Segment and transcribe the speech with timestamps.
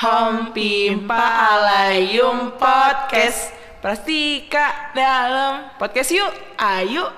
[0.00, 1.20] Hom Pimpa
[1.52, 3.52] Alayum Podcast
[3.84, 7.12] Prastika dalam podcast yuk Ayo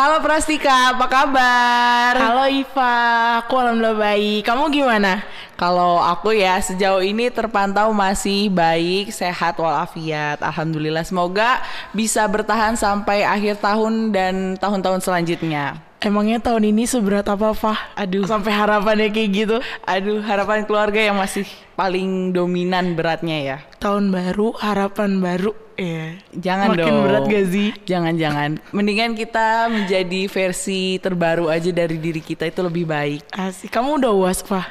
[0.00, 2.16] Halo Prastika, apa kabar?
[2.16, 2.96] Halo Iva,
[3.44, 4.48] aku alhamdulillah baik.
[4.48, 5.20] Kamu gimana?
[5.60, 10.40] Kalau aku ya sejauh ini terpantau masih baik, sehat walafiat.
[10.40, 11.04] Alhamdulillah.
[11.04, 11.60] Semoga
[11.92, 15.84] bisa bertahan sampai akhir tahun dan tahun-tahun selanjutnya.
[16.00, 17.76] Emangnya tahun ini seberat apa, Fah?
[17.92, 18.24] Aduh.
[18.24, 19.56] Sampai harapannya kayak gitu.
[19.84, 21.44] Aduh, harapan keluarga yang masih
[21.76, 23.56] paling dominan beratnya ya.
[23.84, 25.52] Tahun baru, harapan baru.
[25.76, 26.16] Ya.
[26.32, 27.04] Jangan Makin dong.
[27.04, 27.68] berat gak sih?
[27.84, 28.64] Jangan-jangan.
[28.72, 33.28] Mendingan kita menjadi versi terbaru aja dari diri kita itu lebih baik.
[33.36, 33.68] Asik.
[33.68, 34.64] Kamu udah uas, Fah?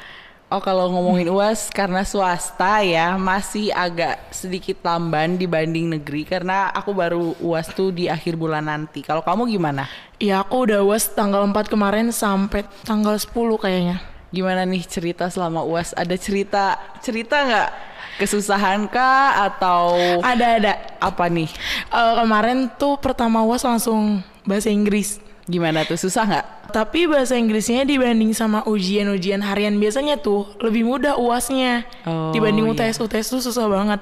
[0.49, 6.90] Oh kalau ngomongin UAS karena swasta ya masih agak sedikit lamban dibanding negeri karena aku
[6.90, 9.05] baru UAS tuh di akhir bulan nanti.
[9.05, 9.85] Kalau kamu gimana?
[10.18, 13.29] Ya, aku udah uas tanggal 4 kemarin sampai tanggal 10
[13.62, 14.01] kayaknya.
[14.34, 15.93] Gimana nih cerita selama UAS?
[15.93, 17.70] Ada cerita cerita nggak?
[18.18, 19.93] Kesusahan kah atau
[20.26, 20.98] Ada-ada.
[20.98, 21.45] apa nih?
[21.93, 25.21] Eh, kemarin tuh pertama uas langsung bahasa Inggris.
[25.49, 26.45] Gimana tuh susah nggak?
[26.69, 31.89] Tapi bahasa Inggrisnya dibanding sama ujian-ujian harian biasanya tuh lebih mudah uasnya.
[32.05, 32.93] Oh, dibanding iya.
[32.93, 34.01] UTS UTS tuh susah banget.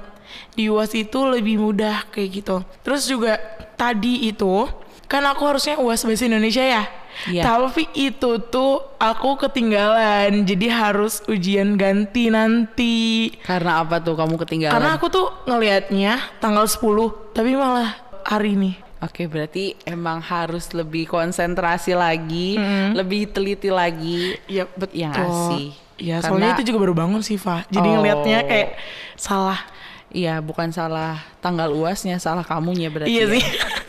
[0.52, 2.60] Di uas itu lebih mudah kayak gitu.
[2.84, 3.40] Terus juga
[3.80, 4.68] tadi itu
[5.08, 6.84] kan aku harusnya uas bahasa Indonesia ya.
[7.26, 7.42] Iya.
[7.48, 13.34] Tapi itu tuh aku ketinggalan, jadi harus ujian ganti nanti.
[13.42, 14.76] Karena apa tuh kamu ketinggalan?
[14.78, 18.72] Karena aku tuh ngelihatnya tanggal 10, tapi malah hari ini.
[18.98, 22.58] Oke, berarti emang harus lebih konsentrasi lagi,
[22.94, 24.34] lebih teliti lagi.
[24.50, 24.98] Iya betul.
[24.98, 25.68] Ya nggak sih?
[25.98, 27.66] Iya, Karena- soalnya itu juga baru bangun sih, Fa.
[27.70, 27.94] Jadi Oh.
[27.98, 28.70] ngelihatnya kayak
[29.14, 29.60] salah.
[30.08, 33.12] Iya, bukan salah tanggal uasnya, salah kamunya berarti.
[33.12, 33.34] Iya ya.
[33.38, 33.44] sih.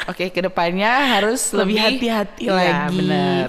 [0.09, 2.97] Oke, ke depannya harus Lebih hati-hati Iya, lagi.
[2.97, 3.49] bener.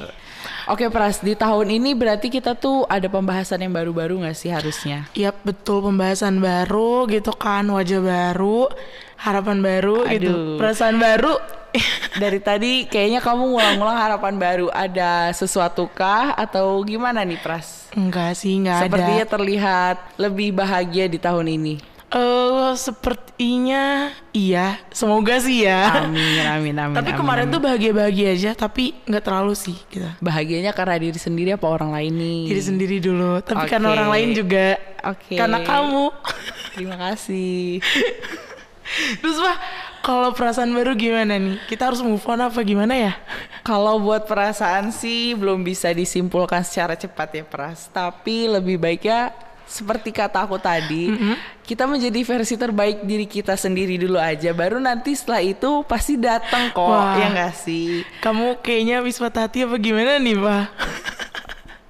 [0.69, 5.09] Oke, Pras, di tahun ini berarti kita tuh ada pembahasan yang baru-baru nggak sih harusnya?
[5.17, 8.69] Iya betul pembahasan baru gitu kan, wajah baru,
[9.17, 10.61] harapan baru gitu, Aduh.
[10.61, 11.41] perasaan baru.
[12.21, 14.67] Dari tadi kayaknya kamu ngulang-ngulang harapan baru.
[14.69, 17.89] Ada sesuatu kah atau gimana nih, Pras?
[17.97, 19.33] Enggak sih, enggak Sepertinya ada.
[19.33, 21.81] terlihat lebih bahagia di tahun ini.
[22.09, 26.09] Eh, sepertinya iya, semoga sih ya.
[26.09, 26.95] Amin, amin, amin.
[26.97, 27.53] tapi amin, kemarin amin.
[27.53, 30.17] tuh bahagia-bahagia aja, tapi nggak terlalu sih kita.
[30.17, 32.41] bahagianya karena diri sendiri apa orang lain nih?
[32.49, 33.69] Diri sendiri dulu, tapi Oke.
[33.69, 34.81] karena orang lain juga.
[35.05, 35.37] Oke.
[35.37, 36.05] Karena kamu.
[36.73, 37.77] Terima kasih.
[39.21, 39.57] Terus Pak,
[40.01, 41.61] kalau perasaan baru gimana nih?
[41.69, 43.13] Kita harus move on apa gimana ya?
[43.61, 47.85] Kalau buat perasaan sih belum bisa disimpulkan secara cepat ya Pras.
[47.93, 49.29] Tapi lebih baiknya
[49.69, 51.13] seperti kata aku tadi,
[51.61, 54.49] kita menjadi versi terbaik diri kita sendiri dulu aja.
[54.49, 57.21] Baru nanti setelah itu pasti datang kok, Wah.
[57.21, 58.01] ya nggak sih?
[58.25, 60.65] Kamu kayaknya habis patah hati apa gimana nih, Pak?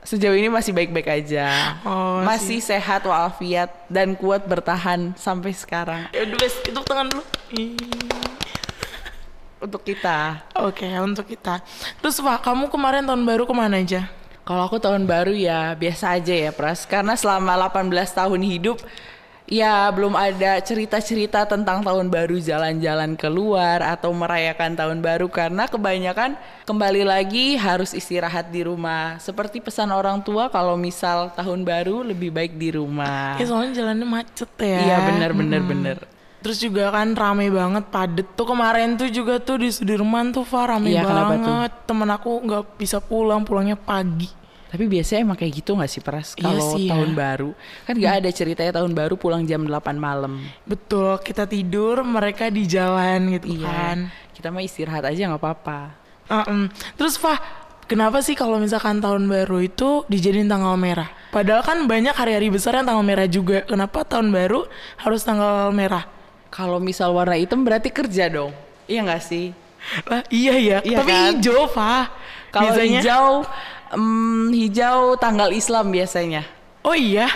[0.09, 1.79] Sejauh ini masih baik-baik aja.
[1.87, 7.23] Oh, masih sehat walafiat dan kuat bertahan sampai sekarang Ya udah, Bes, itu tangan dulu.
[9.59, 10.43] Untuk kita.
[10.65, 11.61] Oke, untuk kita.
[12.01, 14.18] Terus Pak, kamu kemarin tahun baru ke mana aja?
[14.49, 17.85] Kalau aku tahun baru ya biasa aja ya Pras Karena selama 18
[18.17, 18.81] tahun hidup
[19.45, 26.33] Ya belum ada cerita-cerita tentang tahun baru jalan-jalan keluar Atau merayakan tahun baru Karena kebanyakan
[26.65, 32.33] kembali lagi harus istirahat di rumah Seperti pesan orang tua kalau misal tahun baru lebih
[32.33, 34.81] baik di rumah Ya soalnya jalannya macet ya.
[34.81, 35.69] Iya bener bener Mm.
[35.69, 35.97] bener
[36.39, 40.71] Terus juga kan rame banget, padet tuh kemarin tuh juga tuh di Sudirman tuh Fah
[40.71, 41.83] rame Iya, banget.
[41.83, 44.38] Temen aku nggak bisa pulang, pulangnya pagi.
[44.69, 46.37] Tapi biasanya emang kayak gitu gak sih Pras?
[46.37, 46.93] Iya Kalau sih ya.
[46.93, 47.49] tahun baru
[47.89, 52.69] Kan gak ada ceritanya tahun baru pulang jam 8 malam Betul, kita tidur, mereka di
[52.69, 53.97] jalan gitu Iya kan.
[54.37, 55.79] Kita mah istirahat aja gak apa-apa
[56.29, 56.69] Uh-uh.
[56.93, 57.41] Terus Fah,
[57.89, 61.09] kenapa sih kalau misalkan tahun baru itu dijadiin tanggal merah?
[61.33, 63.65] Padahal kan banyak hari-hari besar yang tanggal merah juga.
[63.65, 64.69] Kenapa tahun baru
[65.01, 66.05] harus tanggal merah?
[66.53, 68.53] Kalau misal warna hitam berarti kerja dong.
[68.85, 69.53] Iya nggak sih?
[70.05, 70.77] Lah, iya ya.
[70.85, 71.21] Iya Tapi kan?
[71.33, 72.05] hijau, Fah.
[72.49, 73.45] Kalau hijau,
[73.93, 76.45] em, hijau tanggal Islam biasanya.
[76.85, 77.29] Oh iya.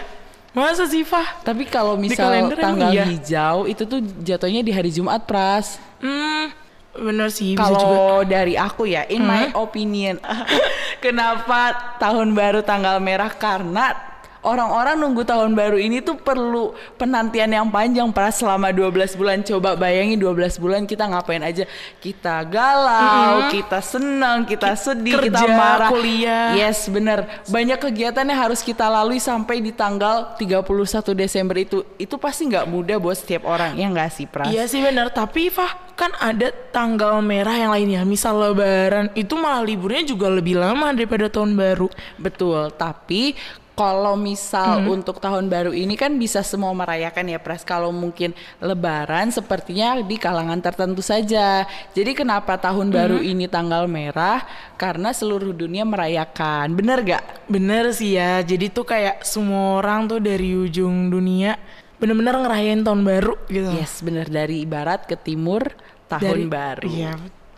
[0.53, 1.41] Masa sih, Fah?
[1.41, 3.09] Tapi kalau misal tanggal iya?
[3.09, 5.81] hijau itu tuh jatuhnya di hari Jumat pras.
[5.97, 6.53] Hmm,
[6.93, 7.57] bener sih.
[7.57, 10.21] Kalau dari aku ya, in my opinion,
[11.03, 13.33] kenapa tahun baru tanggal merah?
[13.33, 14.12] Karena
[14.43, 19.39] orang-orang nunggu tahun baru ini tuh perlu penantian yang panjang pras selama 12 bulan.
[19.41, 21.63] Coba bayangin 12 bulan kita ngapain aja.
[21.97, 25.89] Kita galau, kita senang, kita sedih, kita Kerja, marah.
[25.89, 26.53] kuliah.
[26.53, 27.25] Yes, bener.
[27.47, 31.81] Banyak kegiatan yang harus kita lalui sampai di tanggal 31 Desember itu.
[31.95, 33.75] Itu pasti nggak mudah buat setiap orang.
[33.79, 34.51] Ya nggak sih, Pras?
[34.51, 38.01] Iya sih benar, tapi Fah kan ada tanggal merah yang lainnya.
[38.03, 41.87] Misal Lebaran itu malah liburnya juga lebih lama daripada tahun baru.
[42.17, 43.37] Betul, tapi
[43.73, 47.65] kalau misal untuk tahun baru ini kan bisa semua merayakan ya Pres.
[47.65, 51.65] Kalau mungkin lebaran sepertinya di kalangan tertentu saja.
[51.97, 54.45] Jadi kenapa tahun baru ini tanggal merah?
[54.77, 56.77] Karena seluruh dunia merayakan.
[56.77, 57.49] Bener gak?
[57.49, 61.57] Bener sih ya, jadi tuh kayak semua orang tuh dari ujung dunia
[62.03, 63.71] bener-bener ngerayain tahun baru gitu.
[63.79, 65.71] Yes, bener dari barat ke timur
[66.11, 66.89] tahun Dari- baru.
[66.91, 67.13] Iya,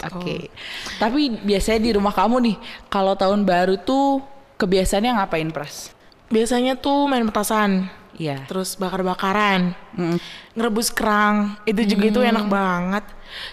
[0.06, 0.38] Oke.
[0.38, 0.54] betul.
[1.02, 2.58] Tapi biasanya di rumah kamu nih,
[2.94, 4.22] kalau tahun baru tuh
[4.62, 5.95] kebiasaannya ngapain, Pres?
[6.28, 7.86] Biasanya tuh main petasan,
[8.16, 8.48] Iya.
[8.48, 10.18] terus bakar-bakaran, Mm.
[10.54, 13.06] ngerebus kerang, itu juga itu enak banget.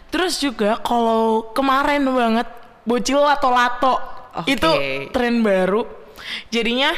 [0.09, 2.49] Terus juga kalau kemarin banget
[2.83, 3.99] bocil lato-lato,
[4.39, 4.57] Oke.
[4.57, 4.71] itu
[5.11, 5.85] tren baru.
[6.49, 6.95] Jadinya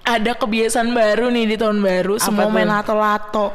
[0.00, 2.52] ada kebiasaan baru nih di tahun baru, Apa semua tuh?
[2.54, 3.46] main lato-lato.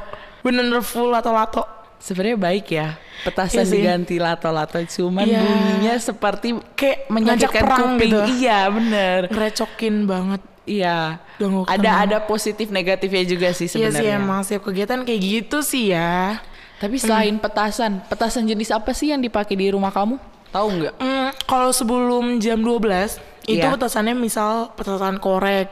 [0.43, 1.63] Bener-bener full lato-lato.
[1.97, 2.99] Sebenarnya baik ya.
[3.23, 3.79] Petasan Iya sih.
[3.79, 5.39] diganti lato-lato, cuman Iya.
[5.39, 8.11] bunyinya seperti Kayak menyakitkan kuping.
[8.11, 8.19] gitu.
[8.37, 9.19] Iya, bener.
[9.31, 10.41] Ngerecokin banget.
[10.63, 11.19] Iya.
[11.65, 14.15] Ada ada positif negatifnya juga sih Iya sih sebenarnya.
[14.15, 16.39] emang setiap kegiatan kayak gitu sih ya.
[16.79, 20.19] Tapi selain petasan, petasan jenis apa sih yang dipakai di rumah kamu?
[20.49, 20.93] Tahu nggak?
[20.97, 23.71] Hmm, kalau sebelum jam 12 itu Iya.
[23.71, 25.67] petasannya misal petasan korek,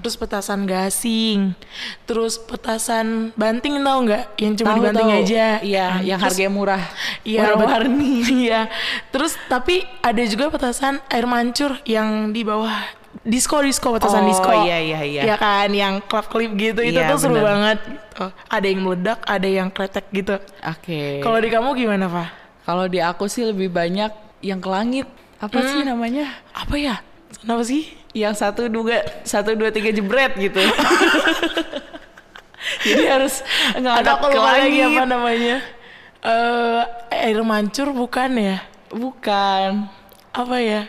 [0.00, 1.56] terus petasan gasing,
[2.04, 4.24] terus petasan banting tahu nggak?
[4.36, 5.20] Yang cuma Tahu, dibanting tahu.
[5.22, 5.46] aja.
[5.60, 6.82] Iya, Hmm, yang harganya murah.
[7.22, 8.12] Iya, warna-warni.
[8.44, 8.60] Iya.
[9.08, 12.74] Terus tapi ada juga petasan air mancur yang di bawah
[13.22, 14.50] disco disco petasan Oh, disco.
[14.58, 15.22] iya, iya, iya.
[15.24, 17.46] Ya kan yang klip klip gitu itu Iya, tuh seru bener.
[17.46, 17.78] banget.
[17.86, 18.24] gitu.
[18.46, 20.34] Ada yang meledak, ada yang kretek gitu.
[20.62, 21.20] Oke.
[21.20, 22.28] Kalau di kamu gimana, Pak?
[22.62, 24.10] Kalau di aku sih lebih banyak
[24.40, 25.06] yang ke langit.
[25.36, 25.92] Apa sih Hmm.
[25.92, 26.26] namanya?
[26.50, 26.96] Apa ya?
[27.36, 27.86] Kenapa sih?
[28.10, 30.56] Yang satu dua satu dua tiga jebret gitu.
[32.82, 34.86] Jadi harus Ada ngadap ke lagi langit.
[34.90, 35.56] apa namanya?
[36.20, 38.58] Eh air mancur bukan ya?
[38.88, 39.86] Bukan.
[40.32, 40.88] Apa ya?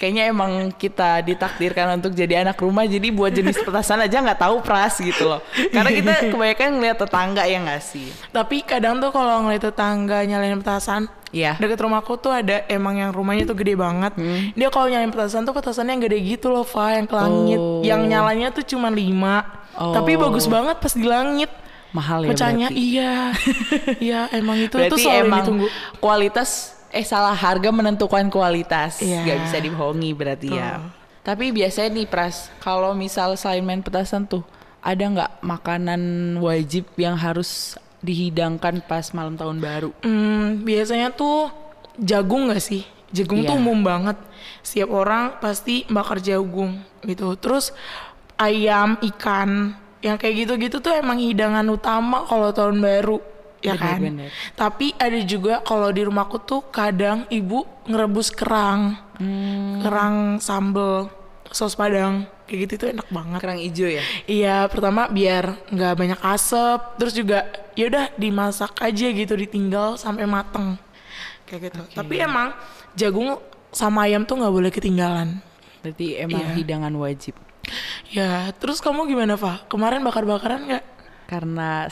[0.00, 4.64] Kayaknya emang kita ditakdirkan untuk jadi anak rumah jadi buat jenis petasan aja nggak tahu
[4.64, 5.44] pras gitu loh.
[5.68, 8.08] Karena kita kebanyakan ngeliat tetangga ya nggak sih?
[8.32, 11.54] Tapi kadang tuh kalau ngeliat tetangga nyalain petasan, Iya.
[11.60, 14.16] deket rumahku tuh ada emang yang rumahnya tuh gede banget.
[14.56, 17.60] Dia kalau nyalain petasan tuh petasannya yang gede gitu loh, Fa, yang ke langit.
[17.60, 17.84] Oh.
[17.84, 19.44] Yang nyalanya tuh cuma lima.
[19.76, 19.92] Oh.
[19.92, 21.52] Tapi bagus banget pas di langit.
[21.90, 22.82] Mahal ya Pecahnya berarti.
[22.82, 23.14] iya.
[24.10, 25.66] iya, emang itu tuh Berarti selalu emang ditunggu.
[25.98, 28.98] kualitas eh salah harga menentukan kualitas.
[28.98, 29.22] Iya.
[29.22, 30.82] nggak bisa dibohongi berarti ya.
[31.20, 34.42] Tapi biasanya nih Pras, kalau misal selain main petasan tuh
[34.80, 36.00] ada nggak makanan
[36.40, 39.90] wajib yang harus dihidangkan pas malam tahun baru?
[40.00, 41.52] Hmm, biasanya tuh
[42.00, 42.82] jagung gak sih?
[43.12, 43.60] Jagung tuh Iya.
[43.60, 44.16] umum banget.
[44.64, 47.36] Setiap orang pasti bakar jagung gitu.
[47.36, 47.76] Terus
[48.40, 53.20] ayam, ikan, yang kayak gitu-gitu tuh emang hidangan utama kalau tahun baru,
[53.60, 53.98] ya kan?
[53.98, 54.30] Bener-bener.
[54.52, 59.80] Tapi ada juga kalau di rumahku tuh kadang ibu ngerebus kerang, Hmm.
[59.80, 61.12] kerang sambel,
[61.48, 63.38] saus padang, kayak gitu tuh enak banget.
[63.38, 64.02] Kerang hijau ya?
[64.24, 70.24] Iya, pertama biar nggak banyak asap, terus juga ya udah dimasak aja gitu, ditinggal sampai
[70.24, 70.80] mateng,
[71.44, 71.80] kayak gitu.
[71.92, 72.56] Tapi emang
[72.92, 73.36] jagung
[73.70, 75.38] sama ayam tuh nggak boleh ketinggalan.
[75.80, 76.54] Berarti emang Iya.
[76.56, 77.34] hidangan wajib.
[78.08, 79.62] Ya, terus kamu gimana, Fa?
[79.66, 80.84] Kemarin bakar-bakaran nggak?
[81.30, 81.86] Karena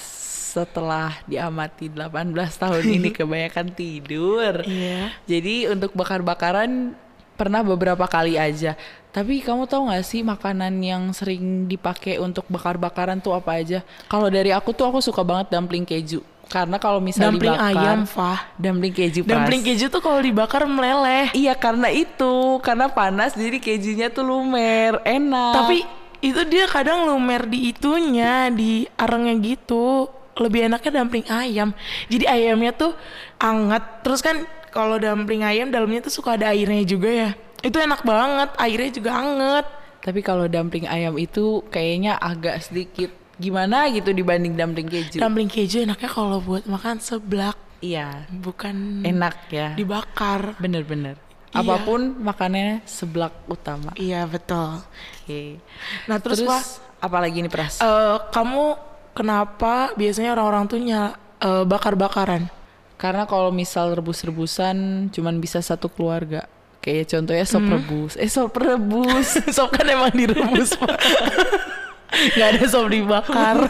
[0.59, 4.67] setelah diamati 18 tahun ini kebanyakan tidur.
[4.67, 5.15] Iya.
[5.31, 6.99] Jadi untuk bakar-bakaran
[7.39, 8.75] pernah beberapa kali aja.
[9.15, 13.87] Tapi kamu tahu nggak sih makanan yang sering dipakai untuk bakar-bakaran tuh apa aja?
[14.11, 16.19] Kalau dari aku tuh aku suka banget dumpling keju.
[16.49, 18.33] Karena kalau misalnya Dumpling dibakar, ayam, Fa.
[18.57, 19.37] dumpling keju Pras.
[19.37, 21.29] Dumpling keju tuh kalau dibakar meleleh.
[21.37, 25.55] Iya karena itu, karena panas jadi kejunya tuh lumer, enak.
[25.55, 25.79] Tapi
[26.19, 30.11] itu dia kadang lumer di itunya, di arengnya gitu.
[30.39, 31.75] Lebih enaknya dumpling ayam.
[32.07, 32.95] Jadi ayamnya tuh
[33.43, 33.83] anget.
[34.07, 37.31] Terus kan kalau dumpling ayam dalamnya tuh suka ada airnya juga ya.
[37.59, 39.67] Itu enak banget, airnya juga anget.
[39.99, 45.19] Tapi kalau dumpling ayam itu kayaknya agak sedikit gimana gitu dibanding dumpling keju.
[45.19, 49.75] Dumpling keju enaknya kalau buat makan seblak, iya, bukan enak ya.
[49.75, 50.55] dibakar.
[50.63, 51.28] Bener-bener.
[51.49, 51.61] Iya.
[51.61, 53.91] Apa pun makanannya seblak utama.
[53.95, 54.85] Iya betul.
[55.19, 55.57] Oke.
[56.05, 56.63] Nah terus, Terus, Pak,
[57.01, 57.81] apa lagi nih Pras?
[57.81, 58.65] eh, kamu
[59.13, 62.53] kenapa biasanya orang-orang tuh nyala eh, bakar-bakaran?
[62.95, 64.77] Karena kalau misal rebus-rebusan
[65.09, 66.45] cuman bisa satu keluarga.
[66.79, 67.73] Kayak contohnya sop Hmm.
[67.75, 68.13] rebus.
[68.15, 69.29] Eh sop rebus.
[69.57, 70.99] Sop kan emang direbus, Pak.
[72.35, 73.57] nggak ada sop dibakar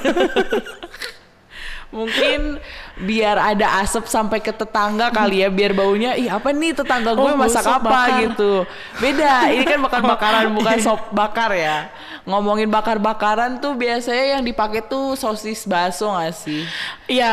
[1.88, 2.60] Mungkin
[3.00, 7.24] biar ada asap sampai ke tetangga kali ya, biar baunya ih apa nih tetangga gue
[7.24, 8.20] Oh, masak apa bakar.
[8.22, 8.52] gitu.
[8.96, 11.88] Beda, ini kan bakar-bakaran bukan sop bakar ya.
[12.22, 16.68] Ngomongin bakar-bakaran tuh biasanya yang dipakai tuh sosis bakso gak sih?
[17.06, 17.32] Iya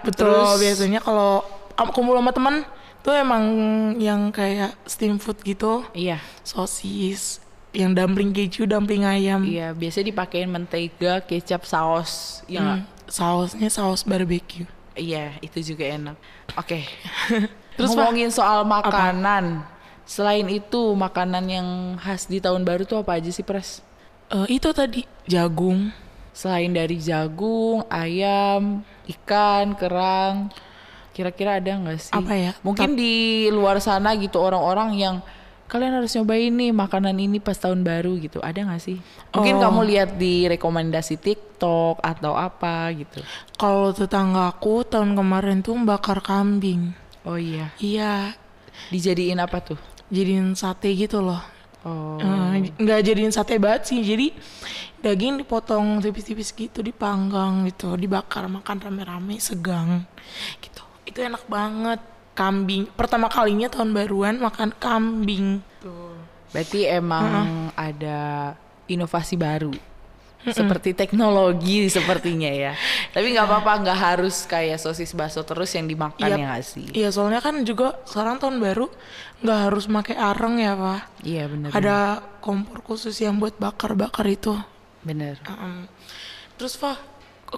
[0.00, 1.40] betul Terus- biasanya kalau
[1.90, 2.54] kumpul sama teman
[3.00, 3.44] tuh emang
[3.96, 6.20] yang kayak steam food gitu Iya.
[6.44, 7.40] sosis
[7.72, 12.44] yang dumpling keju dumpling ayam Iya, biasanya dipakein mentega, kecap, saus.
[12.46, 12.80] Ya nggak?
[12.80, 16.14] Hmm, sausnya saus barbecue Iya, itu juga enak.
[16.54, 16.86] Oke.
[17.26, 19.66] Terus, Terus ngomongin soal makanan.
[20.06, 21.68] Selain itu, makanan yang
[21.98, 23.82] khas di tahun baru tuh apa aja sih, Pres?
[24.30, 25.90] Eh, itu tadi jagung
[26.34, 30.50] Selain dari jagung, ayam, ikan, kerang,
[31.14, 32.10] kira-kira ada nggak sih?
[32.10, 32.52] Apa ya?
[32.66, 35.16] Mungkin di luar sana gitu orang-orang yang
[35.64, 38.38] kalian harus nyobain nih makanan ini pas tahun baru gitu.
[38.38, 38.98] Ada nggak sih?
[39.30, 39.62] Mungkin Oh.
[39.64, 43.24] kamu lihat di rekomendasi TikTok atau apa gitu.
[43.54, 46.92] kalau tetanggaku tahun kemarin tuh bakar kambing
[47.22, 48.36] Oh iya, iya
[48.88, 49.78] dijadiin apa tuh?
[50.06, 51.40] jadiin sate gitu loh
[51.80, 52.16] Oh.
[52.16, 54.32] Eh, nggak jadiin sate banget sih jadi
[54.98, 60.08] daging dipotong tipis-tipis gitu dipanggang gitu dibakar makan rame-rame segang
[60.58, 62.00] gitu itu enak banget
[62.34, 65.62] kambing pertama kalinya tahun baruan makan kambing
[66.50, 67.26] Berarti emang
[67.74, 68.54] ada
[68.86, 69.74] inovasi baru.
[70.44, 72.72] Seperti teknologi sepertinya ya.
[73.10, 76.36] Tapi nggak apa-apa, nggak harus kayak sosis bakso terus yang dimakan Iya.
[76.36, 76.86] ya nggak sih?
[76.92, 78.86] iya soalnya kan juga sekarang tahun baru
[79.40, 81.70] nggak harus pakai areng ya pak Iya bener.
[81.72, 81.96] ada
[82.38, 84.52] kompor khusus yang buat bakar-bakar itu
[85.02, 85.40] Bener.
[86.54, 87.02] Terus pak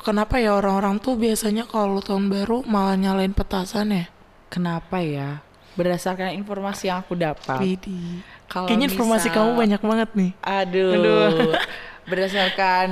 [0.00, 4.06] kenapa ya orang-orang tuh biasanya kalau tahun baru malah nyalain petasan ya
[4.48, 5.42] Kenapa ya?
[5.74, 7.60] Berdasarkan informasi yang aku dapat.
[7.60, 8.24] Widih.
[8.46, 10.32] Kalau Kayaknya informasi misal- kamu banyak banget nih.
[10.40, 10.92] Aduh.
[10.94, 11.52] Aduh.
[12.10, 12.88] Berdasarkan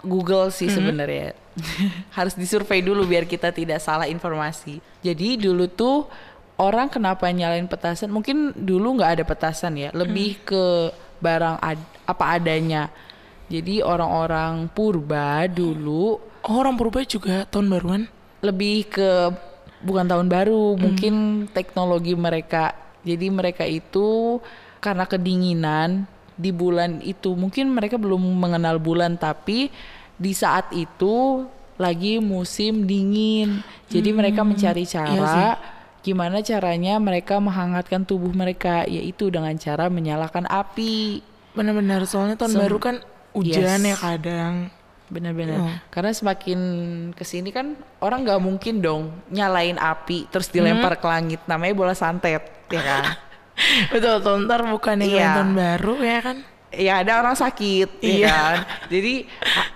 [0.00, 1.34] Google sih sebenarnya.
[2.16, 4.80] Harus disurvei dulu biar kita tidak salah informasi.
[5.00, 6.08] Jadi dulu tuh
[6.56, 8.08] orang kenapa nyalain petasan?
[8.08, 12.88] Mungkin dulu nggak ada petasan ya, lebih ke barang ad- apa adanya.
[13.46, 18.02] Jadi orang-orang purba dulu Oh, orang purba juga tahun baruan.
[18.40, 19.10] lebih ke
[19.82, 22.74] bukan tahun baru, mungkin teknologi mereka.
[23.02, 24.38] Jadi mereka itu
[24.78, 26.06] karena kedinginan
[26.38, 29.68] di bulan itu, mungkin mereka belum mengenal bulan tapi
[30.16, 31.46] di saat itu
[31.76, 33.60] lagi musim dingin.
[33.90, 35.58] Jadi mereka mencari cara
[36.02, 41.22] gimana caranya mereka menghangatkan tubuh mereka yaitu dengan cara menyalakan api.
[41.54, 42.96] Benar-benar soalnya tahun Sem- baru kan
[43.32, 43.94] hujan Yes.
[43.94, 44.54] ya kadang.
[45.12, 45.58] Benar-benar.
[45.60, 45.74] Oh.
[45.92, 46.58] Karena semakin
[47.12, 51.44] ke sini kan orang nggak mungkin dong nyalain api terus dilempar ke langit.
[51.44, 52.40] Namanya bola santet,
[52.72, 53.04] ya kan?
[53.92, 55.52] Betul, tuh, ntar bukan yang Iya.
[55.52, 56.36] baru ya kan.
[56.72, 58.32] ya ada orang sakit, ya Iya.
[58.32, 58.56] kan?
[58.88, 59.28] Jadi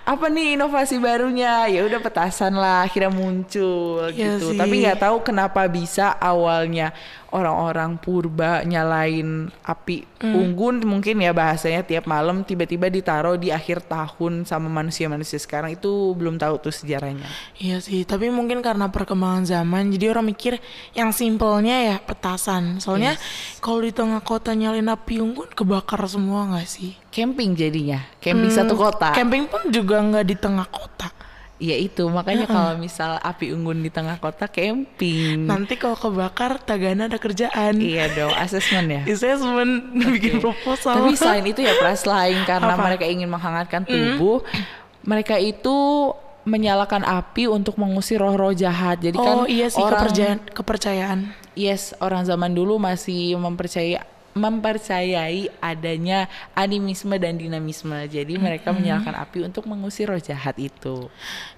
[0.07, 1.67] apa nih inovasi barunya?
[1.67, 4.53] Ya udah petasan lah, akhirnya muncul Iya gitu.
[4.53, 4.57] sih.
[4.57, 6.95] Tapi nggak tahu kenapa bisa awalnya
[7.27, 10.33] orang-orang purba nyalain api Hmm.
[10.33, 16.15] unggun mungkin ya bahasanya tiap malam tiba-tiba ditaruh di akhir tahun sama manusia-manusia sekarang itu
[16.17, 17.29] belum tahu tuh sejarahnya.
[17.61, 20.57] Iya sih, tapi mungkin karena perkembangan zaman jadi orang mikir
[20.97, 22.81] yang simpelnya ya petasan.
[22.81, 23.13] Soalnya
[23.61, 26.97] kalau di tengah kota nyalain api unggun kebakar semua nggak sih?
[27.17, 29.09] Camping jadinya, camping satu Hmm, kota.
[29.11, 31.09] Camping pun juga nggak di tengah kota.
[31.57, 35.49] Iya itu makanya kalau misal api unggun di tengah kota camping.
[35.49, 37.81] Nanti kalau kebakar Tagana ada kerjaan.
[37.81, 39.01] Iya dong, asesmen ya.
[39.09, 40.93] Assessment bikin proposal.
[40.93, 42.85] Tapi selain itu ya pras lain karena Apa?
[42.85, 44.45] mereka ingin menghangatkan tubuh,
[45.01, 46.13] mereka itu
[46.45, 49.01] menyalakan api untuk mengusir roh-roh jahat.
[49.01, 51.19] Jadi kan oh iya sih orang kepercayaan kepercayaan.
[51.57, 53.97] yes, orang zaman dulu masih mempercayai
[54.37, 58.07] mempercayai adanya animisme dan dinamisme.
[58.07, 61.09] Jadi mereka menyalakan api untuk mengusir roh jahat itu.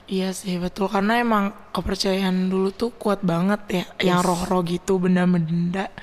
[0.10, 5.94] Iya sih betul karena emang kepercayaan dulu tuh kuat banget ya yang roh-roh gitu benda-benda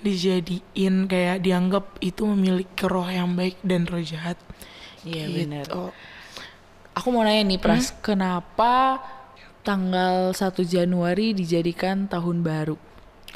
[0.00, 4.40] dijadiin kayak dianggap itu memiliki roh yang baik dan roh jahat.
[5.04, 5.36] Iya Gitu.
[5.44, 5.66] benar.
[6.96, 9.00] Aku mau nanya nih Pras, kenapa
[9.60, 12.76] tanggal 1 Januari dijadikan tahun baru?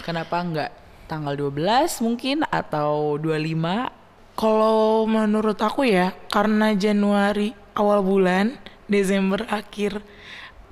[0.03, 0.73] Kenapa enggak
[1.07, 3.91] tanggal 12 mungkin atau 25?
[4.35, 8.59] Kalau menurut aku ya karena Januari awal bulan,
[8.91, 10.03] Desember akhir.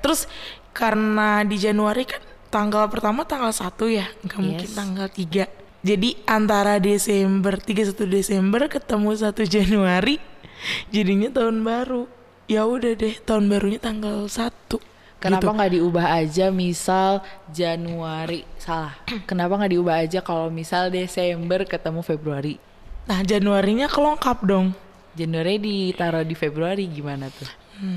[0.03, 0.27] Terus
[0.75, 2.19] karena di Januari kan
[2.51, 4.77] tanggal pertama tanggal 1 ya, nggak mungkin Yes.
[4.77, 5.45] tanggal 3.
[5.83, 10.19] Jadi antara Desember 31 Desember ketemu 1 Januari
[10.95, 12.07] jadinya tahun baru.
[12.51, 14.79] Ya udah deh, tahun barunya tanggal 1.
[15.23, 18.43] Kenapa nggak diubah aja misal Januari?
[18.59, 18.99] Salah.
[19.31, 22.59] Kenapa nggak diubah aja kalau misal Desember ketemu Februari?
[23.07, 24.75] Nah, Januarinya kelongkap dong.
[25.15, 27.47] Januari ditaruh di Februari gimana tuh?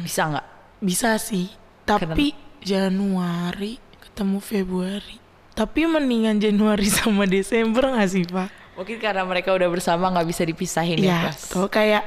[0.06, 0.46] Bisa nggak?
[0.82, 1.50] Bisa sih.
[1.86, 5.18] Tapi Januari ketemu Februari.
[5.56, 8.50] Tapi mendingan Januari sama Desember gak sih, Pak?
[8.76, 11.42] Mungkin karena mereka udah bersama nggak bisa dipisahin ya, Iya, Pras.
[11.48, 12.04] tuh kayak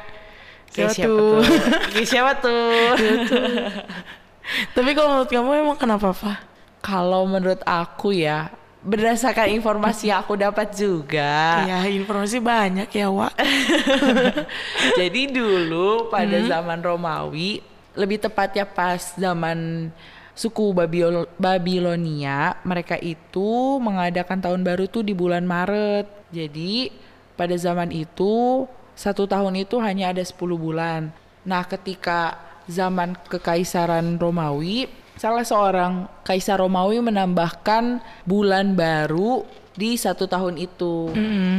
[0.69, 1.41] Kayak siapa tuh?
[1.97, 2.93] Kayak siapa tuh?
[4.73, 6.39] Tapi kalau menurut kamu emang kenapa, Pak?
[6.81, 8.49] Kalau menurut aku ya,
[8.81, 11.67] berdasarkan informasi yang aku dapat juga.
[11.67, 13.35] Ya, informasi banyak ya, Wak.
[14.99, 17.61] Jadi dulu pada zaman Romawi,
[17.99, 19.91] lebih tepatnya pas zaman
[20.39, 26.07] suku Babil- Babilonia, mereka itu mengadakan tahun baru tuh di bulan Maret.
[26.31, 26.95] Jadi
[27.35, 28.65] pada zaman itu
[28.95, 31.11] satu tahun itu hanya ada 10 bulan.
[31.43, 32.39] Nah, ketika
[32.69, 41.11] zaman kekaisaran Romawi, salah seorang kaisar Romawi menambahkan bulan baru di satu tahun itu.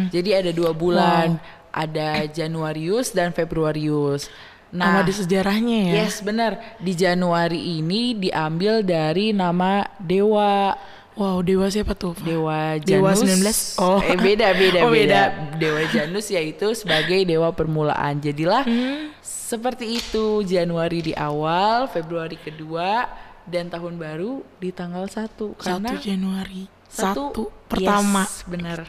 [0.08, 4.30] Jadi ada dua bulan, ada Januarius dan Februarius.
[4.70, 5.94] Nama Nah, di sejarahnya ya.
[6.06, 6.62] yes benar.
[6.78, 10.78] Di Januari ini diambil dari nama dewa
[11.18, 12.16] Wow, dewa siapa tuh?
[12.16, 13.75] Dewa Dewa Janus.
[13.75, 13.84] 19?
[13.84, 14.00] Oh.
[14.00, 15.22] Eh beda beda Oh, beda.
[15.28, 15.58] beda.
[15.58, 18.22] Dewa Janus yaitu sebagai dewa permulaan.
[18.22, 19.12] Jadilah Hmm.
[19.50, 23.10] Seperti itu Januari di awal, Februari kedua
[23.44, 26.70] dan tahun baru di tanggal 1 karena 1 Januari.
[26.86, 28.25] satu- Satu, pertama.
[28.25, 28.86] Yes, benar.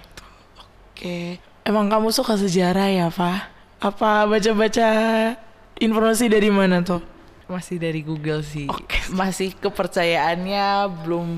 [0.93, 1.41] Oke.
[1.65, 3.41] Emang kamu suka sejarah ya, Pak?
[3.81, 4.89] Apa baca-baca
[5.77, 7.01] informasi dari mana tuh?
[7.45, 8.69] Masih dari Google sih.
[8.69, 9.01] Oke.
[9.11, 10.65] Masih kepercayaannya
[11.03, 11.29] belum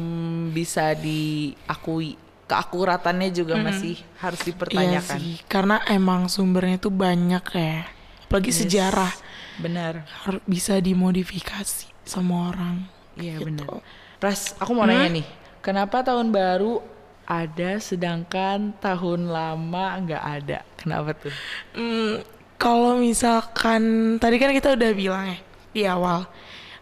[0.51, 2.19] bisa diakui.
[2.43, 5.17] Keakuratannya juga masih harus Iya dipertanyakan.
[5.17, 7.87] sih, karena emang sumbernya tuh banyak ya.
[8.33, 8.61] Apalagi Yes.
[8.65, 9.13] sejarah
[9.61, 10.09] Benar.
[10.25, 12.89] harus bisa dimodifikasi sama orang.
[13.15, 13.53] Iya Gitu.
[13.53, 13.85] benar.
[14.17, 15.27] Pras, aku mau nanya nih,
[15.61, 16.81] kenapa tahun baru
[17.23, 20.59] ada sedangkan tahun lama nggak ada?
[20.75, 21.35] Kenapa tuh?
[21.73, 22.25] Hmm,
[22.57, 23.83] kalau misalkan
[24.17, 25.39] tadi kan kita udah bilang ya
[25.71, 26.25] di awal,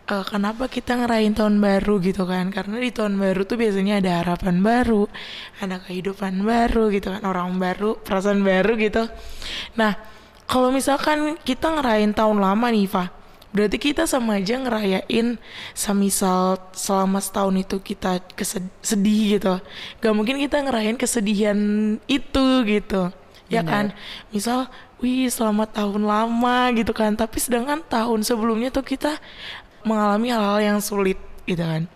[0.07, 2.49] eh, kenapa kita ngerayain tahun baru gitu kan?
[2.49, 5.09] Karena di tahun baru tuh biasanya ada harapan baru,
[5.59, 9.09] ada kehidupan baru gitu kan, orang baru, perasaan baru gitu.
[9.75, 9.97] Nah,
[10.50, 13.14] kalau misalkan kita ngerayain tahun lama nih, Fa,
[13.54, 15.38] berarti kita sama aja ngerayain
[15.78, 19.62] semisal selama setahun itu kita kesed- sedih gitu.
[20.02, 21.54] Gak mungkin kita ngerayain kesedihan
[22.10, 23.15] itu gitu.
[23.47, 23.95] Ya kan?
[24.34, 24.67] Misal
[24.99, 27.15] wih selamat tahun lama gitu kan.
[27.15, 29.23] Tapi sedangkan tahun sebelumnya tuh kita
[29.86, 31.86] mengalami hal-hal yang sulit gitu kan.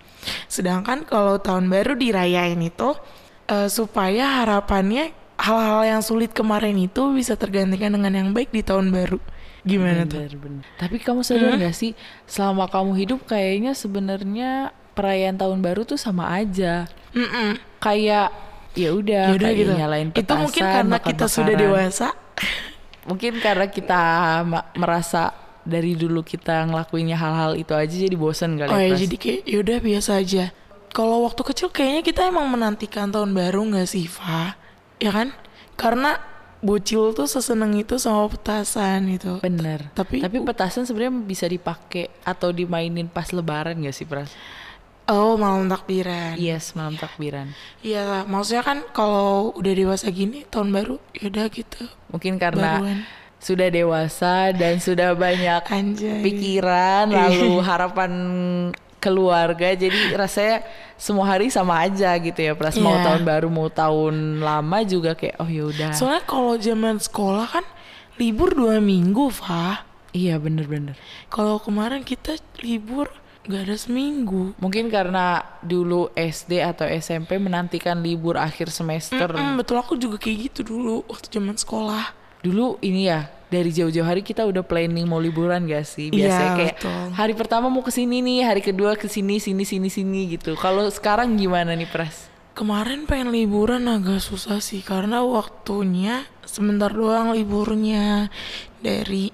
[0.46, 2.94] Sedangkan kalau tahun baru dirayain itu
[3.50, 8.94] eh, supaya harapannya hal-hal yang sulit kemarin itu bisa tergantikan dengan yang baik di tahun
[8.94, 9.18] baru
[9.64, 10.64] gimana tuh Bener, bener.
[10.76, 11.96] Tapi kamu sadar nggak sih,
[12.28, 16.84] selama kamu hidup kayaknya sebenarnya perayaan tahun baru tuh sama aja.
[17.16, 17.56] Mm-mm.
[17.80, 18.28] Kayak
[18.76, 21.62] ya udah, kayak gitu nyalain itu mungkin petasan, karena kita sudah bakar-bakaran.
[21.64, 22.08] dewasa
[23.04, 24.02] Mungkin karena kita
[24.76, 25.32] merasa
[25.64, 29.78] dari dulu kita ngelakuinnya hal-hal itu aja jadi bosen kali Oh ya jadi kayak yaudah
[29.80, 30.44] biasa aja.
[30.92, 34.60] Kalau waktu kecil kayaknya kita emang menantikan tahun baru nggak sih, Fa?
[35.04, 35.36] Ya kan?
[35.76, 36.16] Karena
[36.58, 39.36] bocil tuh seseneng itu sama petasan gitu.
[39.38, 39.92] Bener.
[39.92, 44.32] Tapi- tapi petasan sebenarnya bisa dipakai atau dimainin pas lebaran gak sih Pras?
[45.04, 46.32] Oh malam takbiran.
[46.34, 47.52] Yes, malam takbiran.
[47.78, 51.84] Iya maksudnya kan kalau udah dewasa gini tahun baru yaudah gitu.
[52.08, 53.04] Mungkin karena Baruan.
[53.36, 56.24] sudah dewasa dan sudah banyak Anjay.
[56.24, 58.12] pikiran lalu harapan
[59.04, 60.64] keluarga jadi rasanya
[60.96, 63.04] semua hari sama aja gitu ya Pras mau Iya.
[63.06, 67.64] tahun baru mau tahun lama juga kayak oh yaudah Soalnya kalau zaman sekolah kan
[68.14, 69.84] libur dua minggu, Fa.
[70.10, 73.12] iya bener-bener Kalau kemarin kita libur
[73.44, 74.56] nggak ada seminggu.
[74.56, 80.48] mungkin karena dulu SD atau SMP menantikan libur akhir semester Mm, betul aku juga kayak
[80.48, 82.16] gitu dulu waktu zaman sekolah.
[82.40, 86.10] dulu ini ya dari jauh-jauh hari kita udah planning mau liburan gak sih?
[86.10, 87.06] Biasanya kayak betul.
[87.14, 90.58] hari pertama mau ke sini nih hari kedua ke sini sini sini sini gitu.
[90.58, 92.26] Kalau sekarang gimana nih Pras?
[92.58, 98.34] Kemarin pengen liburan agak susah sih karena waktunya sebentar doang liburnya.
[98.82, 99.30] Dari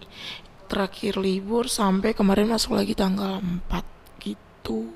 [0.70, 4.94] terakhir libur sampai kemarin masuk lagi tanggal 4 gitu.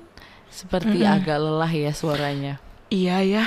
[0.55, 3.43] seperti agak lelah ya suaranya Iya ya.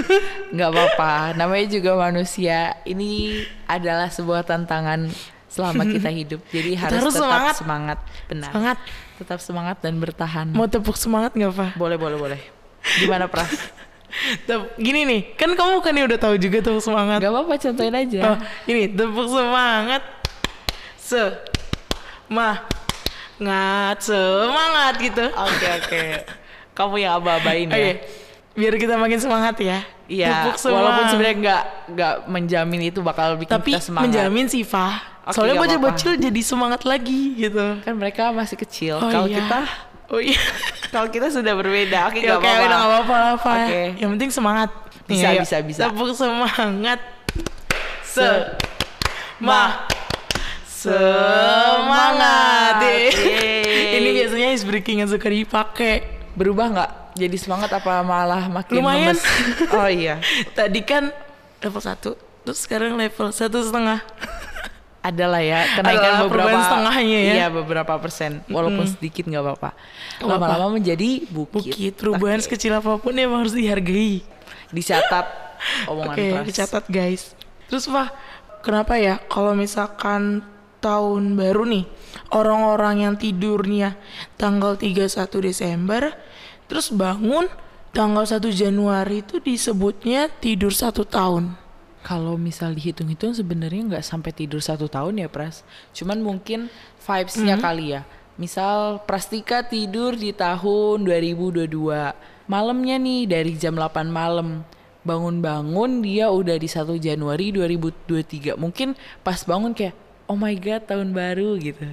[0.54, 5.12] nggak apa-apa namanya juga manusia ini adalah sebuah tantangan
[5.46, 7.54] selama kita hidup jadi harus, harus tetap semangat.
[7.56, 8.78] semangat benar Semangat.
[9.16, 11.70] tetap semangat dan bertahan Mau tepuk semangat nggak Pak?
[11.74, 12.40] boleh boleh boleh
[12.96, 13.48] gimana Pras
[14.78, 17.20] Gini nih, kan kamu kan udah tahu juga tepuk semangat.
[17.20, 20.02] nggak apa-apa contohin aja Oh, ini tepuk semangat.
[20.96, 21.20] Se
[22.26, 22.56] ma
[23.38, 25.24] ngat semangat gitu.
[25.28, 26.02] oke oke
[26.72, 27.76] kamu yang aba-abain Oke.
[27.78, 27.92] ya
[28.58, 29.78] Biar kita makin semangat ya.
[30.08, 31.06] Iya, walaupun semangat.
[31.12, 31.62] sebenarnya nggak
[31.94, 34.04] nggak menjamin itu bakal bikin tapi kita semangat.
[34.08, 34.96] menjamin sih Fah
[35.28, 37.76] Oke, Soalnya bocil-bocil jadi semangat lagi gitu.
[37.84, 38.96] Kan mereka masih kecil.
[38.96, 39.44] Oh, kalau iya.
[39.44, 39.60] kita
[40.08, 40.40] Oh iya.
[40.96, 42.08] kalau kita sudah berbeda.
[42.08, 42.72] Oke, Ya, nggak Oke, apa-apa.
[42.72, 43.56] gak apa-apa lah, Pak.
[43.68, 43.82] Oke.
[44.00, 44.70] Yang penting semangat.
[45.04, 45.40] Bisa, ayo.
[45.44, 45.82] bisa, bisa.
[45.92, 47.00] Tepuk semangat.
[48.00, 48.28] Se
[49.36, 49.84] Ma
[50.64, 52.80] semangat.
[52.88, 54.00] Yeay.
[54.00, 56.16] Ini biasanya ice breaking yang suka dipakai.
[56.38, 56.90] berubah nggak?
[57.18, 59.18] Jadi semangat apa malah makin Lumayan.
[59.18, 59.20] lemes?
[59.74, 60.22] Oh iya.
[60.54, 61.10] Tadi kan
[61.58, 61.98] level 1,
[62.46, 63.98] terus sekarang level satu setengah.
[64.98, 67.32] Adalah ya kenaikan Adalah beberapa setengahnya ya.
[67.38, 69.70] Iya beberapa persen walaupun sedikit nggak apa-apa.
[70.20, 71.70] Lama-lama menjadi bukit.
[71.70, 72.44] Bukit, perubahan Oke.
[72.50, 74.26] sekecil apa pun emang harus dihargai.
[74.74, 75.26] Dicatat
[75.90, 76.44] omongan Oke, Pras.
[76.50, 77.22] dicatat guys.
[77.70, 78.08] Terus Pak,
[78.60, 80.42] kenapa ya kalau misalkan
[80.82, 81.84] tahun baru nih,
[82.34, 83.94] orang-orang yang tidurnya
[84.34, 85.08] tanggal 31
[85.40, 86.10] Desember,
[86.68, 87.48] terus bangun
[87.90, 91.56] tanggal 1 Januari itu disebutnya tidur satu tahun.
[92.06, 95.66] Kalau misal dihitung-hitung sebenarnya nggak sampai tidur satu tahun ya Pras.
[95.92, 96.70] Cuman mungkin
[97.02, 98.06] vibes-nya kali ya.
[98.38, 101.66] Misal Prastika tidur di tahun 2022.
[102.46, 104.62] Malamnya nih dari jam 8 malam.
[105.02, 108.54] Bangun-bangun dia udah di 1 Januari 2023.
[108.54, 108.94] Mungkin
[109.26, 109.92] pas bangun kayak
[110.30, 111.92] oh my god tahun baru gitu.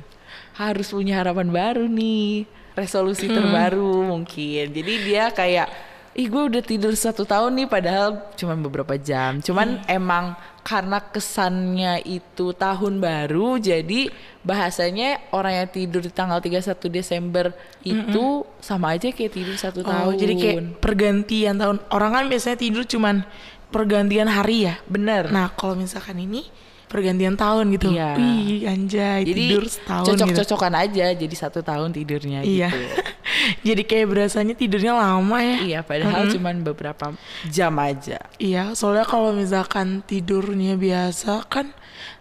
[0.53, 2.45] Harus punya harapan baru nih.
[2.75, 4.69] Resolusi terbaru mungkin.
[4.69, 5.67] Jadi dia kayak
[6.15, 10.31] ih gue udah tidur satu tahun nih padahal cuma beberapa jam cuman emang
[10.63, 14.07] karena kesannya itu tahun baru jadi
[14.39, 17.51] bahasanya orang yang tidur di tanggal 31 Desember
[17.83, 21.83] itu sama aja kayak tidur satu Oh, tahun jadi kayak pergantian tahun.
[21.91, 23.27] Orang kan biasanya tidur cuman
[23.67, 24.79] pergantian hari ya.
[24.87, 26.47] bener Nah, kalau misalkan ini
[26.95, 27.91] pergantian tahun gitu.
[27.91, 28.15] Iya.
[28.15, 30.11] Wih, anjay, jadi tidur setahun gitu.
[30.15, 32.71] cocok-cocokan aja jadi satu tahun tidurnya Iya.
[32.71, 32.79] gitu
[33.67, 35.57] Jadi kayak berasanya tidurnya lama ya.
[35.59, 37.11] iya padahal cuman beberapa
[37.45, 41.75] jam aja Iya, soalnya kalau misalkan tidurnya biasa kan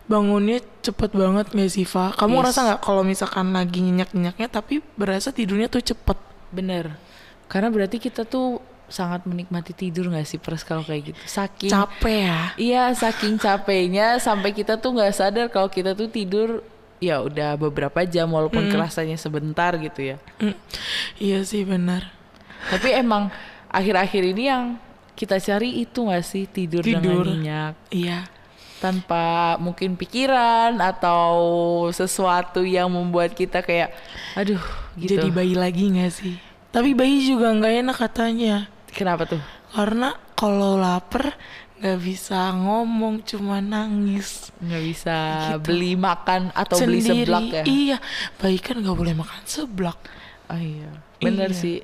[0.04, 2.12] bangunnya cepet banget gak sih, Fa?
[2.12, 2.38] Kamu Yes.
[2.42, 6.18] ngerasa nggak kalau misalkan lagi nyenyak-nyenyaknya tapi berasa tidurnya tuh cepet?
[6.50, 6.94] bener
[7.44, 12.16] karena berarti kita tuh sangat menikmati tidur nggak sih pres kalau kayak gitu saking Capek
[12.28, 12.40] ya?
[12.54, 16.60] Iya, saking capeknya sampai kita tuh nggak sadar kalau kita tuh tidur
[17.00, 20.16] ya udah beberapa jam walaupun kerasanya sebentar gitu ya.
[20.40, 20.56] Mm,
[21.18, 22.08] iya sih benar.
[22.70, 23.28] Tapi emang
[23.68, 24.64] akhir-akhir ini yang
[25.12, 27.00] kita cari itu nggak sih tidur, Tidur.
[27.00, 28.18] dengan nyenyak Iya.
[28.80, 31.32] tanpa mungkin pikiran atau
[31.88, 33.96] sesuatu yang membuat kita kayak
[34.36, 34.60] aduh
[34.96, 35.16] gitu.
[35.16, 36.36] Jadi bayi lagi gak sih?
[36.68, 38.56] Tapi bayi juga nggak enak katanya.
[38.94, 39.42] Kenapa tuh?
[39.70, 41.34] Karena kalau lapar
[41.74, 44.54] nggak bisa ngomong, cuma nangis.
[44.56, 45.16] Nggak bisa
[45.52, 45.66] Gitu.
[45.66, 47.26] beli makan atau beli Sendiri.
[47.26, 47.62] seblak ya?
[47.66, 47.96] Iya,
[48.38, 49.98] bayi kan nggak boleh makan seblak.
[50.46, 51.58] Oh iya, bener Iya.
[51.58, 51.76] sih.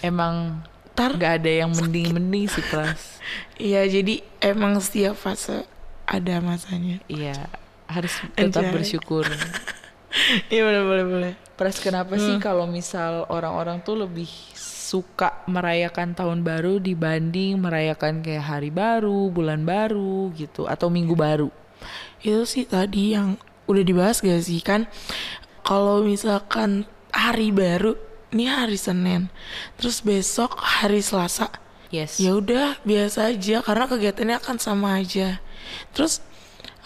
[0.00, 0.62] Emang
[0.96, 3.20] Ntar nggak ada yang mending-mending sih Pras.
[3.60, 5.66] Iya, jadi emang setiap fase
[6.06, 7.02] ada masanya.
[7.04, 7.36] Iya,
[7.84, 8.72] harus tetap Anjay.
[8.72, 9.26] bersyukur.
[10.48, 11.32] Iya boleh boleh boleh.
[11.52, 14.30] Pras kenapa sih kalau misal orang-orang tuh lebih
[14.86, 21.50] suka merayakan tahun baru dibanding merayakan kayak hari baru, bulan baru gitu atau minggu baru?
[22.22, 23.34] Itu sih tadi yang
[23.66, 24.86] udah dibahas gak sih kan?
[25.66, 27.98] Kalau misalkan hari baru,
[28.30, 29.26] ini hari Senin,
[29.74, 31.50] terus besok hari Selasa,
[31.90, 32.18] Yes.
[32.18, 35.42] ya udah biasa aja karena kegiatannya akan sama aja.
[35.94, 36.22] Terus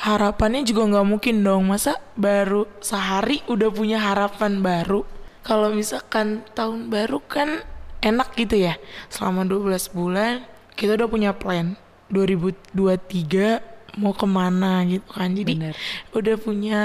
[0.00, 5.04] harapannya juga nggak mungkin dong masa baru sehari udah punya harapan baru.
[5.40, 7.64] Kalau misalkan tahun baru kan
[8.00, 8.76] enak gitu ya.
[9.08, 11.76] Selama 12 bulan kita udah punya plan
[12.10, 15.30] 2023 mau ke mana gitu kan.
[15.32, 15.74] Jadi Bener.
[16.12, 16.80] udah punya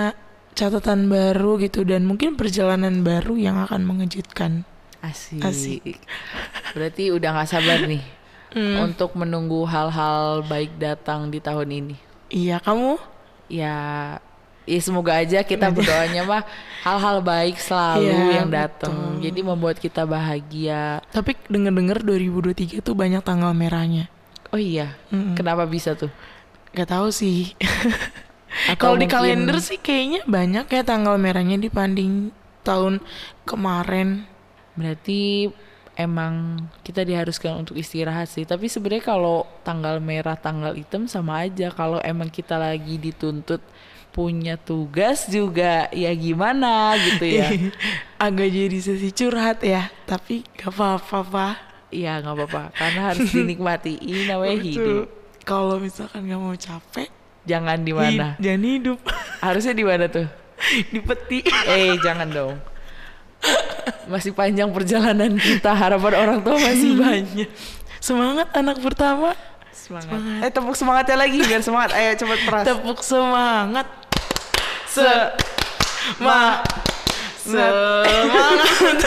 [0.56, 4.64] catatan baru gitu dan mungkin perjalanan baru yang akan mengejutkan.
[5.04, 5.44] Asik.
[5.44, 6.00] Asik.
[6.74, 8.02] Berarti udah nggak sabar nih
[8.56, 8.88] Hmm.
[8.88, 11.96] untuk menunggu hal-hal baik datang di tahun ini.
[12.32, 12.96] Iya, kamu?
[13.52, 13.76] Ya,
[14.66, 16.44] ya semoga aja kita berdoanya mah
[16.82, 19.22] hal-hal baik selalu Iya, yang datang.
[19.22, 21.02] Jadi membuat kita bahagia.
[21.10, 24.10] Tapi denger-denger 2023 tuh banyak tanggal merahnya.
[24.54, 25.34] Oh iya, Mm-mm.
[25.34, 26.10] kenapa bisa tuh?
[26.74, 27.54] Gak tahu sih.
[28.82, 32.32] Kalau di kalender sih kayaknya banyak ya tanggal merahnya dibanding
[32.64, 33.04] tahun
[33.44, 34.24] kemarin.
[34.80, 35.52] Berarti
[36.00, 38.48] emang kita diharuskan untuk istirahat sih.
[38.48, 41.72] Tapi sebenarnya kalau tanggal merah, tanggal hitam sama aja.
[41.72, 43.60] Kalau emang kita lagi dituntut
[44.16, 47.52] punya tugas juga, ya gimana gitu ya?
[48.16, 51.56] Agak jadi sesi curhat ya, tapi gak apa-apa, Pak.
[51.92, 54.00] Iya nggak apa-apa, karena harus dinikmati.
[54.00, 55.06] Ini namanya hidup.
[55.44, 57.12] Kalau misalkan gak mau capek,
[57.44, 58.34] Jangan di mana?
[58.34, 58.98] hi- jangan hidup.
[59.46, 60.26] Harusnya di mana tuh?
[60.90, 61.44] di peti.
[61.68, 62.56] Eh jangan dong.
[64.08, 65.70] Masih panjang perjalanan kita.
[65.70, 67.46] Harapan orang tua masih banyak.
[68.00, 69.38] Semangat anak pertama.
[69.70, 70.10] Semangat.
[70.42, 71.94] Eh tepuk semangatnya lagi biar semangat.
[71.94, 72.66] Ayo cepet peras.
[72.66, 73.86] Tepuk semangat.
[74.96, 75.12] Se
[76.24, 76.64] ma
[77.44, 79.04] semangat.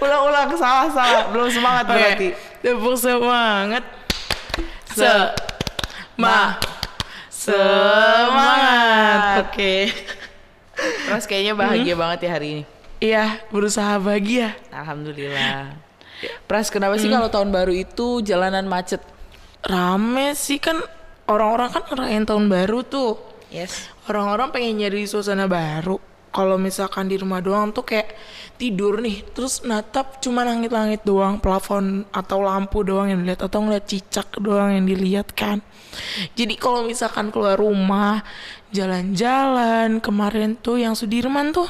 [0.00, 2.28] Ulang-ulang salah salah belum semangat Oke, berarti.
[2.64, 3.84] tepuk semangat.
[4.88, 5.12] Se
[6.16, 6.56] ma
[7.28, 9.20] semangat.
[9.44, 9.92] Oke.
[10.80, 12.64] Terus kayaknya bahagia banget ya hari ini.
[13.02, 14.56] Iya, berusaha bahagia.
[14.72, 15.76] Alhamdulillah.
[16.46, 19.02] Pras kenapa sih kalau tahun baru itu jalanan macet?
[19.62, 20.78] Rame sih kan
[21.26, 23.31] orang-orang kan ngerayain tahun baru tuh.
[23.52, 23.92] Yes.
[24.08, 26.00] Orang-orang pengen nyari suasana baru.
[26.32, 28.16] Kalau misalkan di rumah doang tuh kayak
[28.56, 33.84] tidur nih, terus natap cuma langit-langit doang, plafon atau lampu doang yang dilihat atau ngeliat
[33.84, 35.60] cicak doang yang dilihat kan.
[36.32, 38.24] Jadi kalau misalkan keluar rumah,
[38.72, 41.68] jalan-jalan kemarin tuh yang Sudirman tuh,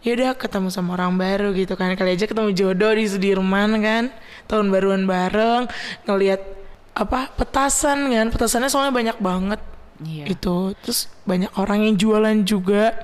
[0.00, 1.92] ya udah ketemu sama orang baru gitu kan.
[2.00, 4.08] Kali aja ketemu jodoh di Sudirman kan,
[4.48, 5.68] tahun baruan bareng,
[6.08, 6.40] ngelihat
[6.96, 9.60] apa petasan kan, petasannya soalnya banyak banget
[10.00, 10.32] Iya.
[10.32, 12.96] itu terus banyak orang yang jualan juga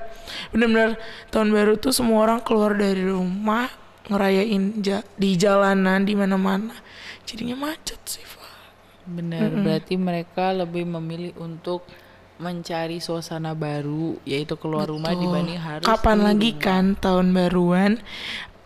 [0.49, 0.97] bener-bener
[1.29, 3.69] tahun baru tuh semua orang keluar dari rumah
[4.09, 6.73] ngerayain ja- di jalanan di mana-mana
[7.27, 8.41] jadinya macet sih Fa.
[9.07, 11.85] Benar, berarti mereka lebih memilih untuk
[12.37, 15.21] mencari suasana baru, yaitu keluar rumah Tuh.
[15.25, 16.61] dibanding harus kapan lagi rumah.
[16.61, 17.91] kan tahun baruan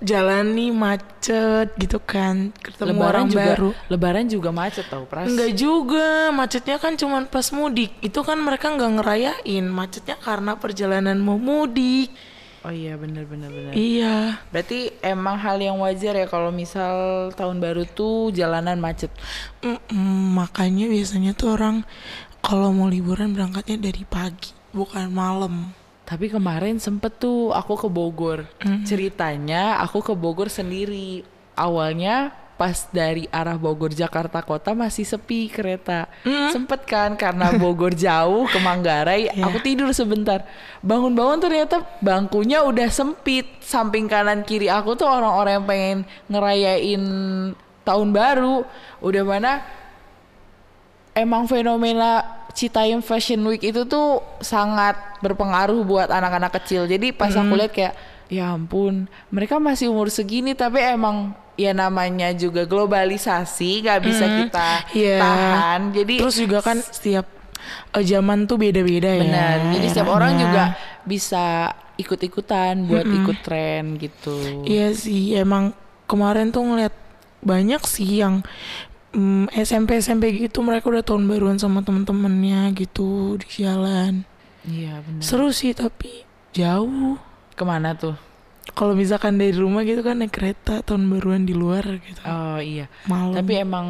[0.01, 5.29] jalan nih macet gitu kan ketemu Lebaran orang juga, baru Lebaran juga macet tau, Pras.
[5.29, 7.93] Enggak juga, macetnya kan cuma pas mudik.
[8.01, 12.09] Itu kan mereka nggak ngerayain, macetnya karena perjalanan mau mudik.
[12.61, 13.73] Oh iya, benar benar benar.
[13.73, 14.37] Iya.
[14.53, 19.09] Berarti emang hal yang wajar ya kalau misal tahun baru tuh jalanan macet.
[19.65, 21.81] Mm-mm, makanya biasanya tuh orang
[22.41, 25.73] kalau mau liburan berangkatnya dari pagi, bukan malam.
[26.05, 28.43] Tapi kemarin sempet tuh aku ke Bogor.
[28.83, 31.23] Ceritanya aku ke Bogor sendiri.
[31.55, 36.05] Awalnya pas dari arah Bogor Jakarta Kota masih sepi kereta.
[36.53, 40.45] Sempet kan karena Bogor jauh ke Manggarai, aku tidur sebentar.
[40.85, 43.49] Bangun-bangun ternyata bangkunya udah sempit.
[43.65, 45.97] Samping kanan kiri aku tuh orang-orang yang pengen
[46.29, 47.03] ngerayain
[47.81, 48.61] tahun baru.
[49.01, 49.65] Udah mana
[51.17, 56.85] emang fenomena Citayam Fashion Week itu tuh sangat berpengaruh buat anak-anak kecil.
[56.85, 57.93] Jadi pas aku lihat kayak
[58.27, 64.69] ya ampun, mereka masih umur segini tapi emang ya namanya juga globalisasi nggak bisa kita
[64.93, 65.17] Iya.
[65.19, 65.81] tahan.
[65.91, 67.27] Jadi Terus juga kan setiap
[67.91, 69.21] eh, zaman tuh beda-beda ya.
[69.21, 69.55] benar.
[69.71, 70.43] Jadi setiap orang eranya.
[70.43, 70.63] juga
[71.03, 71.45] bisa
[71.95, 74.63] ikut-ikutan buat ikut tren gitu.
[74.63, 75.75] Iya sih, emang
[76.07, 76.95] kemarin tuh ngeliat
[77.41, 78.41] banyak sih yang
[79.11, 84.23] mm, SMP SMP gitu mereka udah tahun baruan sama temen-temennya gitu di jalan.
[84.61, 85.21] Iya benar.
[85.21, 87.17] Seru sih tapi jauh.
[87.51, 88.15] Ke mana tuh?
[88.71, 92.21] Kalau misalkan dari rumah gitu kan naik kereta tahun baruan di luar gitu.
[92.23, 92.87] Oh iya.
[93.05, 93.35] Malam.
[93.35, 93.87] Tapi emang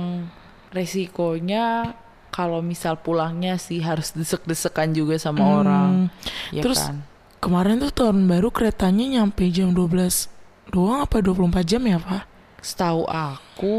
[0.71, 1.93] resikonya
[2.31, 5.91] kalau misal pulangnya sih harus desek-desekan juga sama Hmm, orang.
[6.49, 7.03] Ya terus kan?
[7.43, 10.31] kemarin tuh tahun baru keretanya nyampe jam 12
[10.71, 12.23] doang apa 24 jam ya, Pak?
[12.61, 13.77] Setahu aku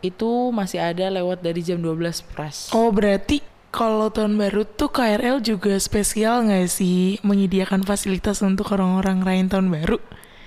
[0.00, 2.72] itu masih ada lewat dari jam 12 pras.
[2.72, 9.20] Oh, berarti kalau tahun baru tuh KRL juga spesial nggak sih menyediakan fasilitas untuk orang-orang
[9.20, 9.98] ngerayain tahun baru?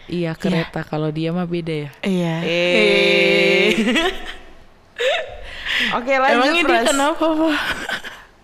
[0.08, 1.92] Iya kereta kalau dia mah beda ya.
[2.02, 2.36] Iya.
[2.48, 3.70] Eh.
[6.00, 6.88] Oke lanjut Emangnya dia Pras.
[6.90, 7.56] kenapa, Pak?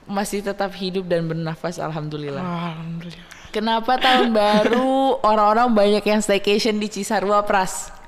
[0.06, 2.43] Masih tetap hidup dan bernafas alhamdulillah.
[2.43, 3.28] Alhamdulillah.
[3.56, 8.03] Kenapa tahun baru orang-orang banyak yang staycation di Cisarua Pras?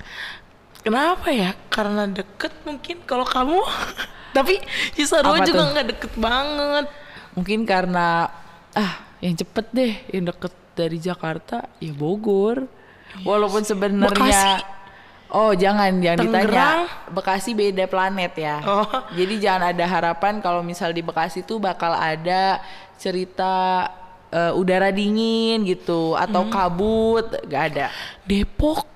[0.85, 1.57] Kenapa ya?
[1.73, 3.57] Karena deket mungkin kalau kamu.
[4.37, 4.61] Tapi
[4.93, 6.85] Cisarua juga nggak deket banget.
[7.33, 8.29] Mungkin karena
[8.77, 12.69] ah yang cepet deh yang deket dari Jakarta ya Bogor.
[13.25, 14.61] Walaupun sebenarnya.
[15.33, 16.45] Oh jangan jangan Tangerang.
[16.45, 18.61] ditanya Bekasi beda planet ya.
[18.61, 18.85] Oh.
[19.17, 22.61] Jadi jangan ada harapan kalau misal di Bekasi tuh bakal ada
[23.01, 23.89] cerita
[24.29, 27.89] eh, udara dingin gitu atau kabut gak ada.
[28.21, 28.95] Depok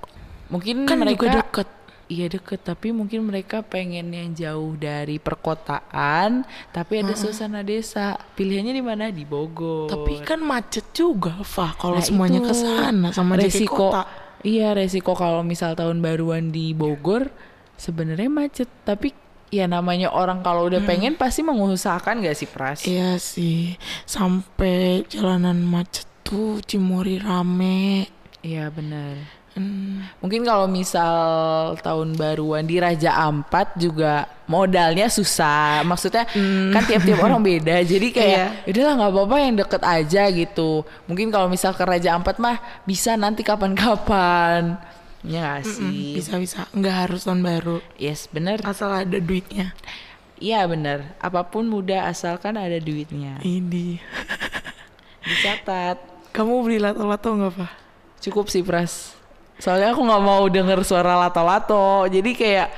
[0.50, 1.70] Mungkin kan mereka juga deket.
[2.10, 6.42] Iya deket, tapi mungkin mereka pengen yang jauh dari perkotaan,
[6.74, 8.18] tapi ada suasana desa.
[8.34, 9.14] Pilihannya di mana?
[9.14, 9.94] Di Bogor.
[9.94, 11.78] Tapi kan macet juga, Fah.
[11.78, 13.94] Kalau Nah, semuanya ke sana sama resiko.
[13.94, 14.10] kota.
[14.42, 17.30] Iya resiko kalau misal tahun baruan di Bogor
[17.78, 19.14] sebenarnya macet, tapi
[19.54, 22.90] ya namanya orang kalau udah pengen pasti mengusahakan gak sih Pras?
[22.90, 23.78] Iya sih.
[24.10, 28.10] Sampai jalanan macet tuh Cimori rame.
[28.42, 29.39] Iya benar.
[29.60, 30.08] Hmm.
[30.24, 35.84] Mungkin kalau misal tahun baruan di Raja Ampat juga modalnya susah.
[35.84, 36.24] Maksudnya
[36.72, 37.84] kan tiap-tiap orang beda.
[37.84, 40.88] Jadi kayak udahlah nggak apa-apa yang deket aja gitu.
[41.12, 44.80] Mungkin kalau misal ke Raja Ampat mah bisa nanti kapan-kapan.
[45.28, 46.16] Ya nggak sih.
[46.16, 46.64] Bisa-bisa.
[46.72, 47.84] Nggak harus tahun baru.
[48.00, 48.64] Yes bener.
[48.64, 49.76] Asal ada duitnya.
[50.40, 51.04] Iya bener.
[51.20, 53.44] Apa pun mudah asalkan ada duitnya.
[53.44, 54.00] Ini.
[55.20, 56.00] Dicatat.
[56.36, 57.72] Kamu beli lato-lato nggak, Pak?
[58.24, 59.19] Cukup sih, Pras.
[59.60, 62.08] Soalnya aku nggak mau denger suara lato-lato.
[62.08, 62.72] Jadi kayak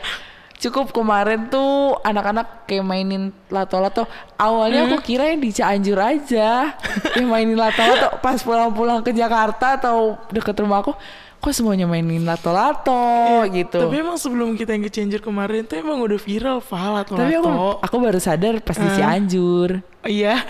[0.62, 4.06] cukup kemarin tuh anak-anak kayak mainin lato-lato.
[4.38, 6.74] Awalnya aku kira yang di Cianjur aja
[7.18, 8.18] yang mainin lato-lato.
[8.22, 10.94] Pas pulang-pulang ke Jakarta atau deket rumah aku,
[11.42, 13.78] kok semuanya mainin lato-lato gitu.
[13.78, 17.22] Tapi emang sebelum kita yang ke Cianjur kemarin tuh emang udah viral, Pak, lato-lato.
[17.26, 19.86] Tapi aku aku baru sadar pas di Cianjur.
[20.06, 20.42] Iya.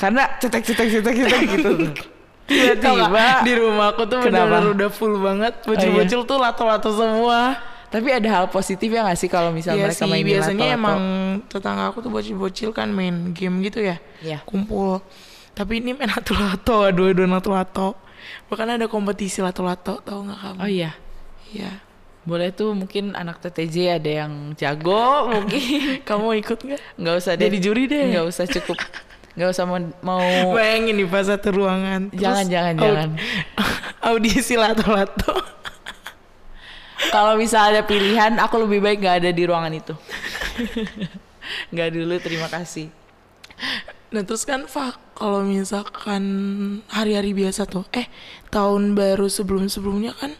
[0.00, 1.72] Karena cetek-cetek cetek-cetek gitu.
[2.50, 4.50] Tiba-tiba Tiba-tiba di rumah aku tuh Kenapa?
[4.50, 5.54] bener-bener udah full banget.
[5.62, 7.54] Bocil-bocil tuh lato-lato semua.
[7.90, 10.78] Tapi ada hal positif ya gak sih kalau misal Iya mereka sih, mainin biasanya lato-lato?
[10.78, 11.00] emang
[11.50, 14.02] tetangga aku tuh bocil-bocil kan main game gitu ya.
[14.22, 14.42] Iya.
[14.46, 15.02] Kumpul.
[15.54, 17.98] Tapi ini main lato-lato, aduh-aduh lato-lato.
[18.46, 20.58] Bahkan ada kompetisi lato-lato, tau gak kamu?
[20.62, 20.94] Oh iya.
[21.50, 21.82] Iya.
[22.20, 25.98] Boleh tuh mungkin anak TTJ ada yang jago mungkin.
[26.08, 26.78] Kamu ikut gak?
[27.00, 27.48] Nggak usah deh.
[27.48, 28.12] Jadi juri deh.
[28.12, 28.76] Nggak usah cukup.
[29.30, 32.10] Nggak usah mau, mau Bayangin nih pas satu ruangan.
[32.10, 33.08] Terus Jangan, jangan, aud- jangan.
[34.10, 35.34] Audisi lato-lato.
[37.14, 39.94] kalau misal ada pilihan aku lebih baik nggak ada di ruangan itu.
[41.72, 42.90] nggak dulu terima kasih.
[44.10, 46.22] Nah terus kan Fak, kalau misalkan
[46.88, 48.10] hari-hari biasa tuh, eh
[48.48, 50.34] tahun baru sebelum-sebelumnya kan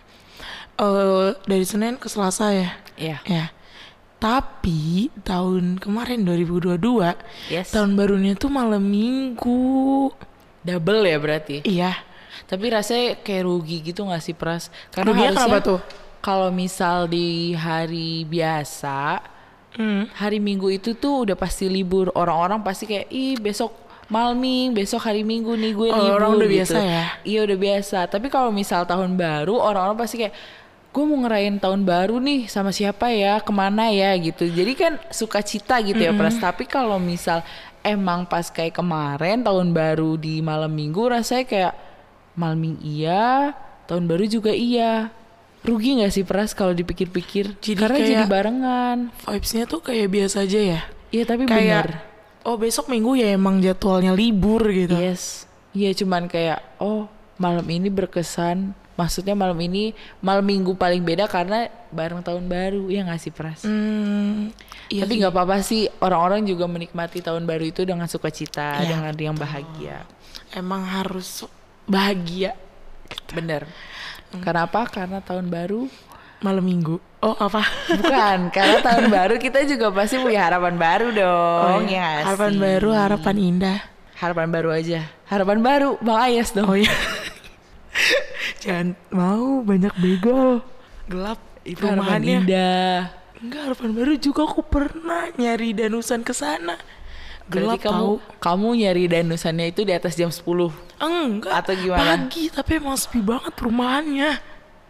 [0.77, 3.19] eh dari Senin ke Selasa ya, Iya.
[3.25, 3.45] ya.
[4.21, 7.17] Tapi tahun kemarin 2022,
[7.49, 7.73] Yes.
[7.73, 10.13] tahun barunya tuh malam minggu.
[10.61, 11.65] Double ya berarti.
[11.65, 11.97] Iya.
[12.45, 14.69] Tapi rasanya kayak rugi gitu gak sih Pras?
[14.93, 15.81] Karena Ruginya harusnya kenapa tuh?
[16.21, 19.25] kalau misal di hari biasa,
[19.71, 20.11] Hmm.
[20.13, 22.11] hari Minggu itu tuh udah pasti libur.
[22.13, 23.71] Orang-orang pasti kayak, ih besok
[24.11, 26.57] malming, besok hari Minggu nih gue Oh, libur orang udah gitu.
[26.59, 27.05] biasa ya?
[27.23, 27.99] Iya udah biasa.
[28.05, 30.35] Tapi kalau misal tahun baru, orang-orang pasti kayak,
[30.91, 34.51] gue mau ngerayain tahun baru nih sama siapa ya, ke mana ya gitu.
[34.51, 36.35] Jadi kan suka cita gitu ya Pras.
[36.39, 37.47] Tapi kalau misal
[37.87, 41.75] emang pas kayak kemarin tahun baru di malam Minggu, rasanya kayak
[42.35, 43.55] malming iya,
[43.87, 45.15] tahun baru juga iya.
[45.61, 47.61] Rugi gak sih Pras kalau dipikir-pikir?
[47.77, 49.13] Karena jadi barengan.
[49.29, 50.81] Vibes-nya tuh kayak biasa aja ya.
[51.13, 51.91] Iya tapi Kayak bener.
[52.49, 54.97] oh besok minggu ya emang jadwalnya libur gitu.
[54.97, 55.45] Yes.
[55.77, 58.73] Iya cuman kayak oh malam ini berkesan.
[59.01, 63.65] Maksudnya malam ini malam minggu paling beda karena bareng tahun baru ya nggak sih Pras?
[63.65, 64.53] Hmm,
[64.93, 68.89] iya Tapi nggak apa-apa sih orang-orang juga menikmati tahun baru itu dengan sukacita, Iya.
[68.93, 70.05] dengan yang bahagia.
[70.53, 71.49] emang harus
[71.89, 72.53] bahagia
[73.33, 73.67] Bener.
[74.43, 74.87] Karena apa?
[74.87, 75.87] Karena tahun baru
[76.41, 76.99] malam minggu.
[77.21, 77.63] Oh apa?
[77.91, 78.39] bukan.
[78.55, 81.89] karena tahun baru kita juga pasti punya harapan baru dong.
[81.89, 82.23] iya.
[82.23, 82.61] ya harapan sih?
[82.61, 83.79] baru, harapan indah.
[84.21, 85.01] Harapan baru aja.
[85.27, 86.69] Harapan baru, Bang Ayas dong.
[86.69, 86.91] Oh iya.
[88.63, 90.63] Jangan mau banyak begal.
[91.07, 92.37] Gelap Itu harapan perumahannya.
[92.41, 92.97] indah.
[93.41, 96.77] Enggak, harapan baru juga aku pernah nyari danusan ke sana.
[97.47, 98.15] Gelap Berarti kamu tahu.
[98.39, 101.53] kamu nyari danusannya itu di atas jam 10 Enggak.
[101.57, 102.15] Atau gimana?
[102.21, 104.33] Pagi, tapi emang sepi banget perumahannya.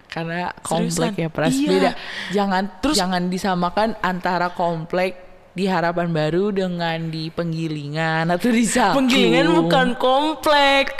[0.06, 0.66] karena Seriusan?
[0.66, 1.68] komplek ya Pras Iya.
[1.70, 1.90] beda.
[2.30, 5.14] Jangan Terus- jangan disamakan antara komplek
[5.52, 8.98] di Harapan Baru dengan di Penggilingan atau di Saku.
[8.98, 10.98] Penggilingan bukan komplek.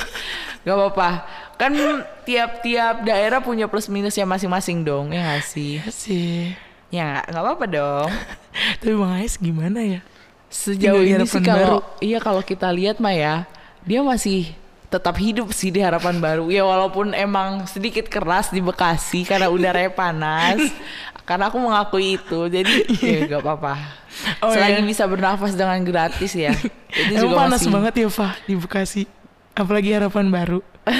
[0.60, 1.10] Gak apa-apa.
[1.60, 1.76] Kan
[2.24, 5.76] tiap-tiap daerah punya plus minusnya masing-masing dong, ya gak sih?
[5.76, 6.56] Iya sih.
[6.88, 8.08] Ya nggak apa-apa dong.
[8.80, 10.00] Tapi Bang Ais gimana ya?
[10.48, 12.00] Sejauh ini sih kalau Baru.
[12.00, 13.34] iya kalau kita lihat mah ya,
[13.84, 14.50] dia masih
[14.90, 16.50] tetap hidup sih di harapan baru.
[16.50, 20.58] Ya walaupun emang sedikit keras di Bekasi karena udaranya panas.
[21.22, 23.78] karena aku mengakui itu, jadi ya gak apa-apa.
[24.42, 24.88] Oh, Selagi iya.
[24.88, 26.50] bisa bernafas dengan gratis ya.
[26.90, 29.02] Itu Emang juga panas masih- banget ya, Fah, di Bekasi.
[29.54, 30.60] Apalagi harapan baru.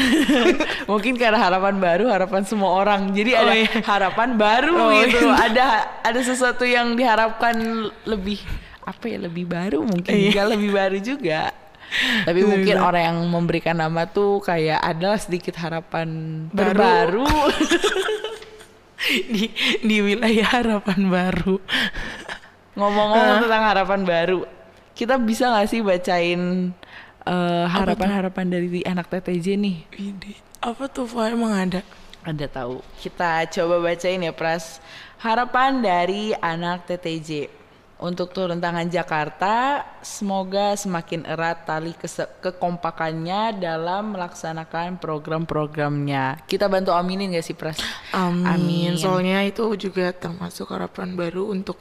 [0.90, 3.10] Mungkin karena harapan baru, harapan semua orang.
[3.10, 3.70] Jadi Oh, ada iya.
[3.82, 5.18] harapan baru Oh, gitu.
[5.24, 5.34] iya.
[5.48, 5.66] Ada
[6.04, 7.56] ada sesuatu yang diharapkan
[8.04, 8.38] lebih
[8.80, 10.28] apa ya lebih baru mungkin Iya.
[10.34, 11.40] enggak lebih baru juga.
[12.22, 12.86] Tapi Lebih mungkin baru.
[12.86, 16.08] orang yang memberikan nama tuh kayak adalah sedikit harapan
[16.50, 16.70] Baru.
[16.70, 17.26] terbaru.
[19.34, 19.48] di
[19.80, 21.56] di wilayah harapan baru.
[22.76, 24.38] Ngomong-ngomong tentang harapan baru,
[24.94, 26.70] kita bisa nggak sih bacain
[27.30, 29.76] eh, harapan-harapan dari anak TTJ nih?
[29.94, 31.80] Widih, apa tuh Fah emang ada?
[32.26, 32.84] Ada tahu.
[33.00, 34.82] Kita coba bacain ya Pras.
[35.22, 37.60] Harapan dari anak TTJ.
[38.00, 41.92] Untuk turun tangan Jakarta, semoga semakin erat tali
[42.40, 46.40] kekompakannya dalam melaksanakan program-programnya.
[46.48, 47.76] Kita bantu aminin gak sih Pras?
[48.16, 48.96] Amin.
[48.96, 51.76] Soalnya itu juga termasuk harapan baru untuk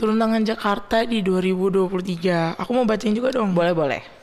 [0.00, 2.56] turun tangan Jakarta di 2023.
[2.56, 3.52] Aku mau bacain juga dong.
[3.52, 4.00] Boleh-boleh.
[4.00, 4.17] A-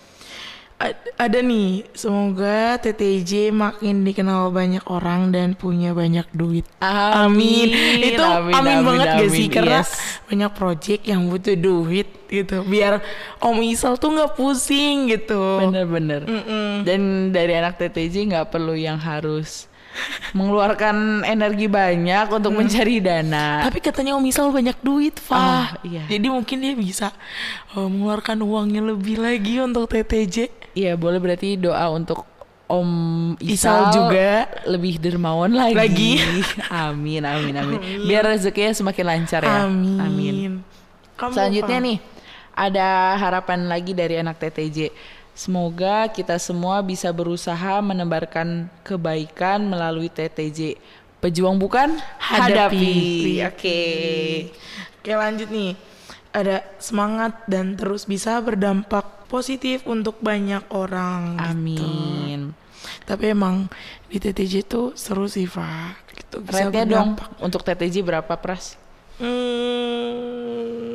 [1.15, 6.67] ada nih, semoga TTJ makin dikenal banyak orang dan punya banyak duit.
[6.84, 7.71] Amin.
[8.03, 9.47] Itu amin, Amin, amin, banget gak amin, sih?
[9.47, 9.91] Karena yes.
[10.28, 12.99] banyak project yang butuh duit gitu biar
[13.39, 16.28] Om Isal tuh nggak pusing gitu Bener-bener.
[16.84, 19.71] Dan dari anak TTJ nggak perlu yang harus
[20.32, 23.64] mengeluarkan energi banyak untuk mencari dana.
[23.64, 26.04] tapi katanya Om Isal banyak duit Fah Ah, iya.
[26.06, 27.10] jadi mungkin dia bisa
[27.72, 32.28] eh, mengeluarkan uangnya lebih lagi untuk TTJ Iya boleh berarti doa untuk
[32.66, 32.89] Om
[33.39, 34.50] Isal Isal, juga.
[34.66, 35.78] lebih dermawan lagi.
[35.78, 36.12] Lagi.
[36.89, 37.80] amin, amin, amin.
[38.04, 39.70] Biar rezekinya semakin lancar ya.
[39.70, 40.66] amin,
[41.16, 41.98] Kamu, Selanjutnya nih
[42.52, 44.89] ada harapan lagi dari anak TTJ.
[45.36, 50.79] Semoga kita semua bisa berusaha menebarkan kebaikan melalui TTJ.
[51.19, 53.43] Pejuang bukan Hadapi.
[53.43, 53.81] Oke.
[55.03, 55.75] Oke lanjut nih
[56.36, 61.88] ada semangat dan terus bisa berdampak positif untuk banyak orang gitu.
[61.88, 62.51] Amin.
[63.07, 63.71] Tapi emang
[64.11, 66.11] di TTJ tuh seru sih, Pak.
[66.11, 67.09] Gitu, bisa Rate-nya dong
[67.39, 68.75] untuk TTJ berapa pras?
[69.15, 70.95] Hmm,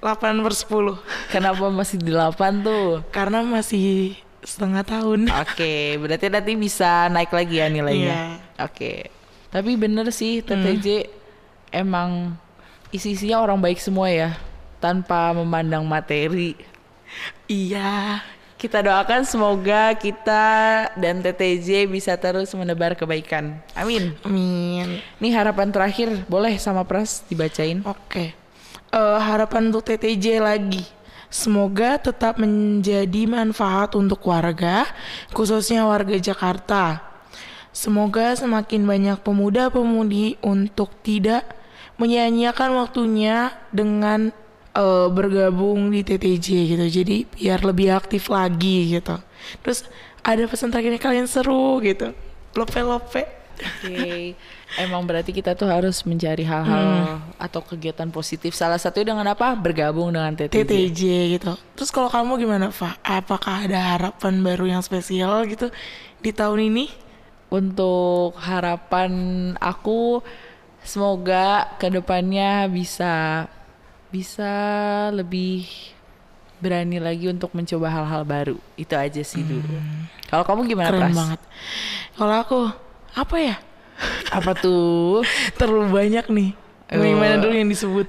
[0.00, 1.32] 8 per 10.
[1.32, 3.02] Kenapa masih di 8 tuh?
[3.10, 4.16] Karena masih
[4.46, 5.26] setengah tahun.
[5.42, 8.38] Oke, berarti nanti bisa naik lagi ya nilainya.
[8.38, 8.62] Iya.
[8.62, 9.10] Oke.
[9.50, 11.08] Tapi bener sih TTJ
[11.74, 12.36] emang
[12.94, 14.30] isi-isinya orang baik semua ya,
[14.78, 16.54] tanpa memandang materi.
[17.50, 18.22] Iya.
[18.56, 20.44] Kita doakan semoga kita
[20.96, 23.60] dan TTJ bisa terus menebar kebaikan.
[23.76, 24.16] Amin.
[24.24, 25.04] Amin.
[25.20, 27.84] Nih harapan terakhir, boleh sama Pras dibacain?
[27.84, 28.32] Oke.
[28.96, 30.80] Eh, harapan untuk TTJ lagi.
[31.28, 34.88] Semoga tetap menjadi manfaat untuk warga,
[35.36, 37.04] khususnya warga Jakarta.
[37.76, 41.44] Semoga semakin banyak pemuda-pemudi untuk tidak
[42.00, 44.32] menyia-nyiakan waktunya dengan
[44.72, 46.86] eh, bergabung di TTJ gitu.
[46.88, 49.20] Jadi biar lebih aktif lagi gitu.
[49.60, 49.84] Terus
[50.24, 52.16] ada pesan terakhirnya kalian seru gitu.
[52.56, 53.28] Lope-lope.
[53.56, 54.36] Oke,
[54.76, 58.52] emang berarti kita tuh harus mencari hal-hal atau kegiatan positif.
[58.52, 59.56] Salah satunya dengan apa?
[59.56, 60.52] Bergabung dengan TTJ.
[60.52, 61.02] TTJ
[61.40, 61.52] gitu.
[61.76, 62.96] Terus kalau kamu gimana, Fa?
[63.04, 65.72] Apakah ada harapan baru yang spesial gitu
[66.20, 66.86] di tahun ini?
[67.46, 69.12] Untuk harapan
[69.62, 70.18] aku,
[70.82, 73.46] semoga ke depannya bisa
[74.10, 74.50] bisa
[75.14, 75.66] lebih
[76.58, 78.56] berani lagi untuk mencoba hal-hal baru.
[78.74, 79.76] Itu aja sih dulu.
[80.26, 81.14] Kalau kamu gimana, Keren Pras?
[81.14, 81.40] banget.
[82.16, 82.60] Kalau aku
[83.14, 83.56] apa ya?
[84.28, 85.24] Apa tuh?
[85.54, 86.50] Terlalu banyak nih.
[86.92, 87.00] Oh.
[87.00, 88.08] Gimana dulu yang disebut?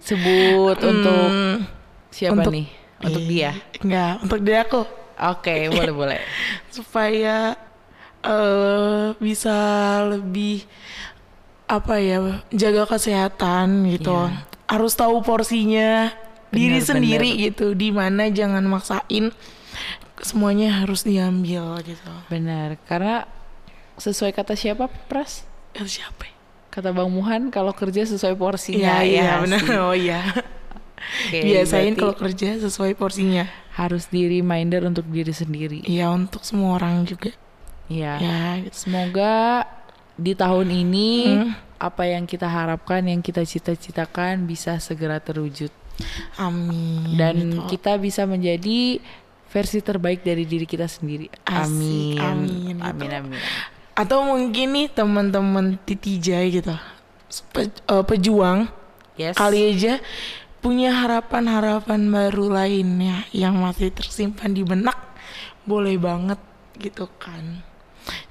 [0.00, 1.66] Sebut untuk Hmm,
[2.08, 2.66] siapa untuk- nih?
[2.96, 3.50] Untuk eh, dia.
[3.82, 4.82] Enggak, untuk dia aku
[5.18, 6.20] Oke, boleh boleh.
[6.76, 7.56] supaya
[8.20, 9.56] eh bisa
[10.06, 10.64] lebih
[11.66, 14.46] apa ya jaga kesehatan gitu Iya.
[14.66, 16.14] harus tahu porsinya
[16.48, 17.42] diri Bener, sendiri bener.
[17.50, 19.34] gitu di mana jangan maksain
[20.18, 23.26] semuanya harus diambil gitu Benar, karena
[23.96, 25.44] sesuai kata siapa, Pras?
[25.74, 26.28] Siapa?
[26.68, 29.00] Kata Bang Muhan kalau kerja sesuai porsinya.
[29.00, 29.60] Iya, iya ya benar.
[29.88, 30.20] Oh iya.
[31.26, 33.46] Oke, Biasain kalau kerja sesuai porsinya.
[33.76, 35.84] harus di reminder untuk diri sendiri.
[35.84, 37.28] Iya untuk semua orang juga.
[37.86, 38.12] Iya.
[38.18, 38.88] Ya, gitu.
[38.88, 39.64] Semoga
[40.16, 41.52] di tahun ini Hmm.
[41.76, 45.68] apa yang kita harapkan, yang kita cita-citakan bisa segera terwujud
[46.34, 47.16] amin.
[47.16, 47.76] dan gitu.
[47.76, 48.96] kita bisa menjadi
[49.46, 51.28] versi terbaik dari diri kita sendiri.
[51.44, 52.18] Asik, amin.
[52.18, 52.82] amin, gitu.
[52.82, 53.40] Amin amin.
[53.96, 56.76] Atau mungkin nih teman-teman titijai gitu,
[57.50, 58.68] pe- eh, pejuang
[59.16, 59.32] Yes.
[59.34, 59.96] kali aja
[60.60, 65.00] punya harapan-harapan baru lainnya yang masih tersimpan di benak,
[65.64, 66.36] boleh banget
[66.76, 67.64] gitu kan.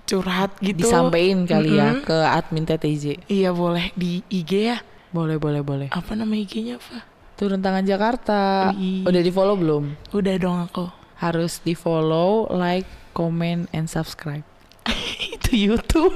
[0.05, 0.85] Curhat gitu.
[0.85, 2.05] disampaikan kali ya Mm-mm.
[2.05, 3.25] ke admin TTJ.
[3.25, 4.77] Iya boleh di IG ya.
[5.09, 5.87] Boleh boleh boleh.
[5.89, 7.01] Apa nama IG-nya, Pak?
[7.35, 8.69] Turun tangan Jakarta.
[8.71, 9.01] Wih.
[9.01, 9.97] Udah di follow belum?
[10.13, 10.85] Udah dong aku.
[11.17, 14.45] Harus di follow, like, comment, and subscribe.
[15.55, 16.13] YouTube.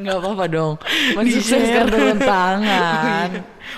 [0.00, 0.74] Nggak apa-apa dong.
[0.80, 1.16] Di-share.
[1.18, 3.28] Mensukseskan turun tangan.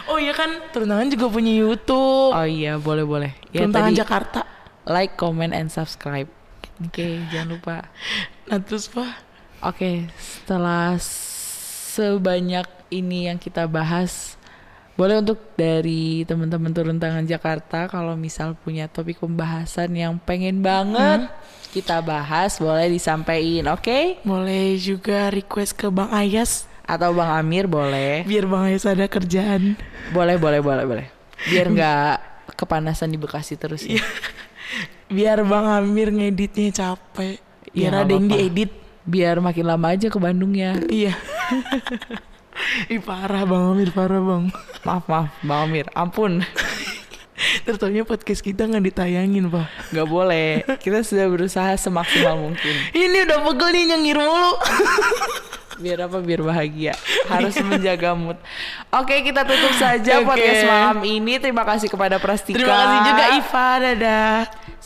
[0.07, 2.31] Oh iya kan, turun tangan juga punya YouTube.
[2.31, 3.31] Oh iya, boleh boleh.
[3.51, 4.41] Ya turun tangan tadi Jakarta.
[4.85, 6.27] like, comment, and subscribe.
[6.83, 7.77] Oke, jangan lupa.
[8.51, 9.15] Nah terus Pak,
[9.63, 14.35] Oke, setelah sebanyak ini yang kita bahas,
[14.93, 21.33] boleh untuk dari teman-teman turun tangan Jakarta kalau misal punya topik pembahasan yang pengen banget
[21.73, 24.21] kita bahas, boleh disampaikan, oke?
[24.29, 28.29] boleh juga request ke Bang Ayas Atau Bang Amir boleh.
[28.29, 29.81] biar Bang Ayas ada kerjaan.
[30.13, 31.07] Boleh, boleh, boleh, boleh.
[31.49, 32.15] Biar nggak
[32.61, 34.03] kepanasan di Bekasi terus ya.
[35.17, 37.41] Biar Bang Amir ngeditnya capek.
[37.73, 38.71] Iya, Biar nggak ada yang diedit.
[39.09, 40.77] Biar makin lama aja ke Bandungnya.
[40.93, 41.17] Iya.
[42.89, 44.49] Ih parah Bang Amir, parah Bang.
[44.87, 45.87] Maaf, maaf, Bang Amir.
[45.93, 46.41] Ampun.
[47.67, 49.93] Tertaunya podcast kita nggak ditayangin Pak.
[49.93, 50.51] Nggak boleh.
[50.79, 52.75] Kita sudah berusaha semaksimal mungkin.
[52.95, 54.53] Ini udah pegel nih nyengir mulu.
[55.75, 56.93] Biar apa biar bahagia
[57.27, 58.37] harus menjaga mood
[58.89, 60.29] oke kita tutup saja Oke.
[60.29, 64.37] podcast malam ini terima kasih kepada Prastika Terima kasih juga Iva, dadah.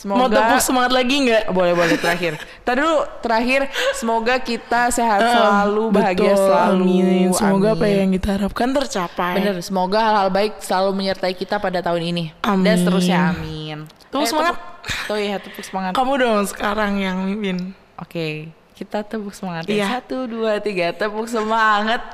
[0.06, 1.44] Mau Semoga- tepuk semangat lagi nggak?
[1.48, 2.32] boleh boleh terakhir
[2.62, 3.60] tadi dulu terakhir
[3.92, 7.28] semoga kita sehat selalu bahagia Betul, selalu Amin.
[7.32, 7.96] Semoga apa Amin.
[7.96, 9.34] yang kita harapkan tercapai.
[9.34, 12.76] Bener, semoga hal-hal baik selalu menyertai kita pada tahun ini dan Amin.
[12.76, 14.54] seterusnya amin Tepuk semangat.
[14.54, 17.72] tepuk- tuh ya tepuk semangat Kamu dong sekarang yang mimpin.
[17.96, 19.64] Oke, kita tepuk semangat.
[19.64, 19.86] ya iya.
[19.88, 22.04] Satu, dua, tiga, tepuk semangat.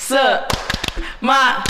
[0.00, 0.24] Se,
[1.20, 1.60] ma,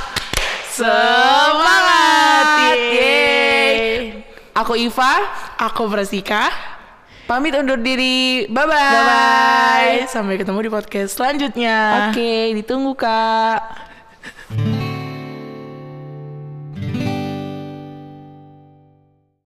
[0.70, 2.46] semangat.
[2.94, 4.22] Yeay.
[4.54, 5.18] Aku Iva,
[5.58, 6.46] aku Brasika
[7.26, 8.44] Pamit undur diri.
[8.52, 8.76] Bye bye.
[8.76, 10.06] Bye bye.
[10.06, 12.12] Sampai ketemu di podcast selanjutnya.
[12.12, 13.90] Oke, ditunggu Kak.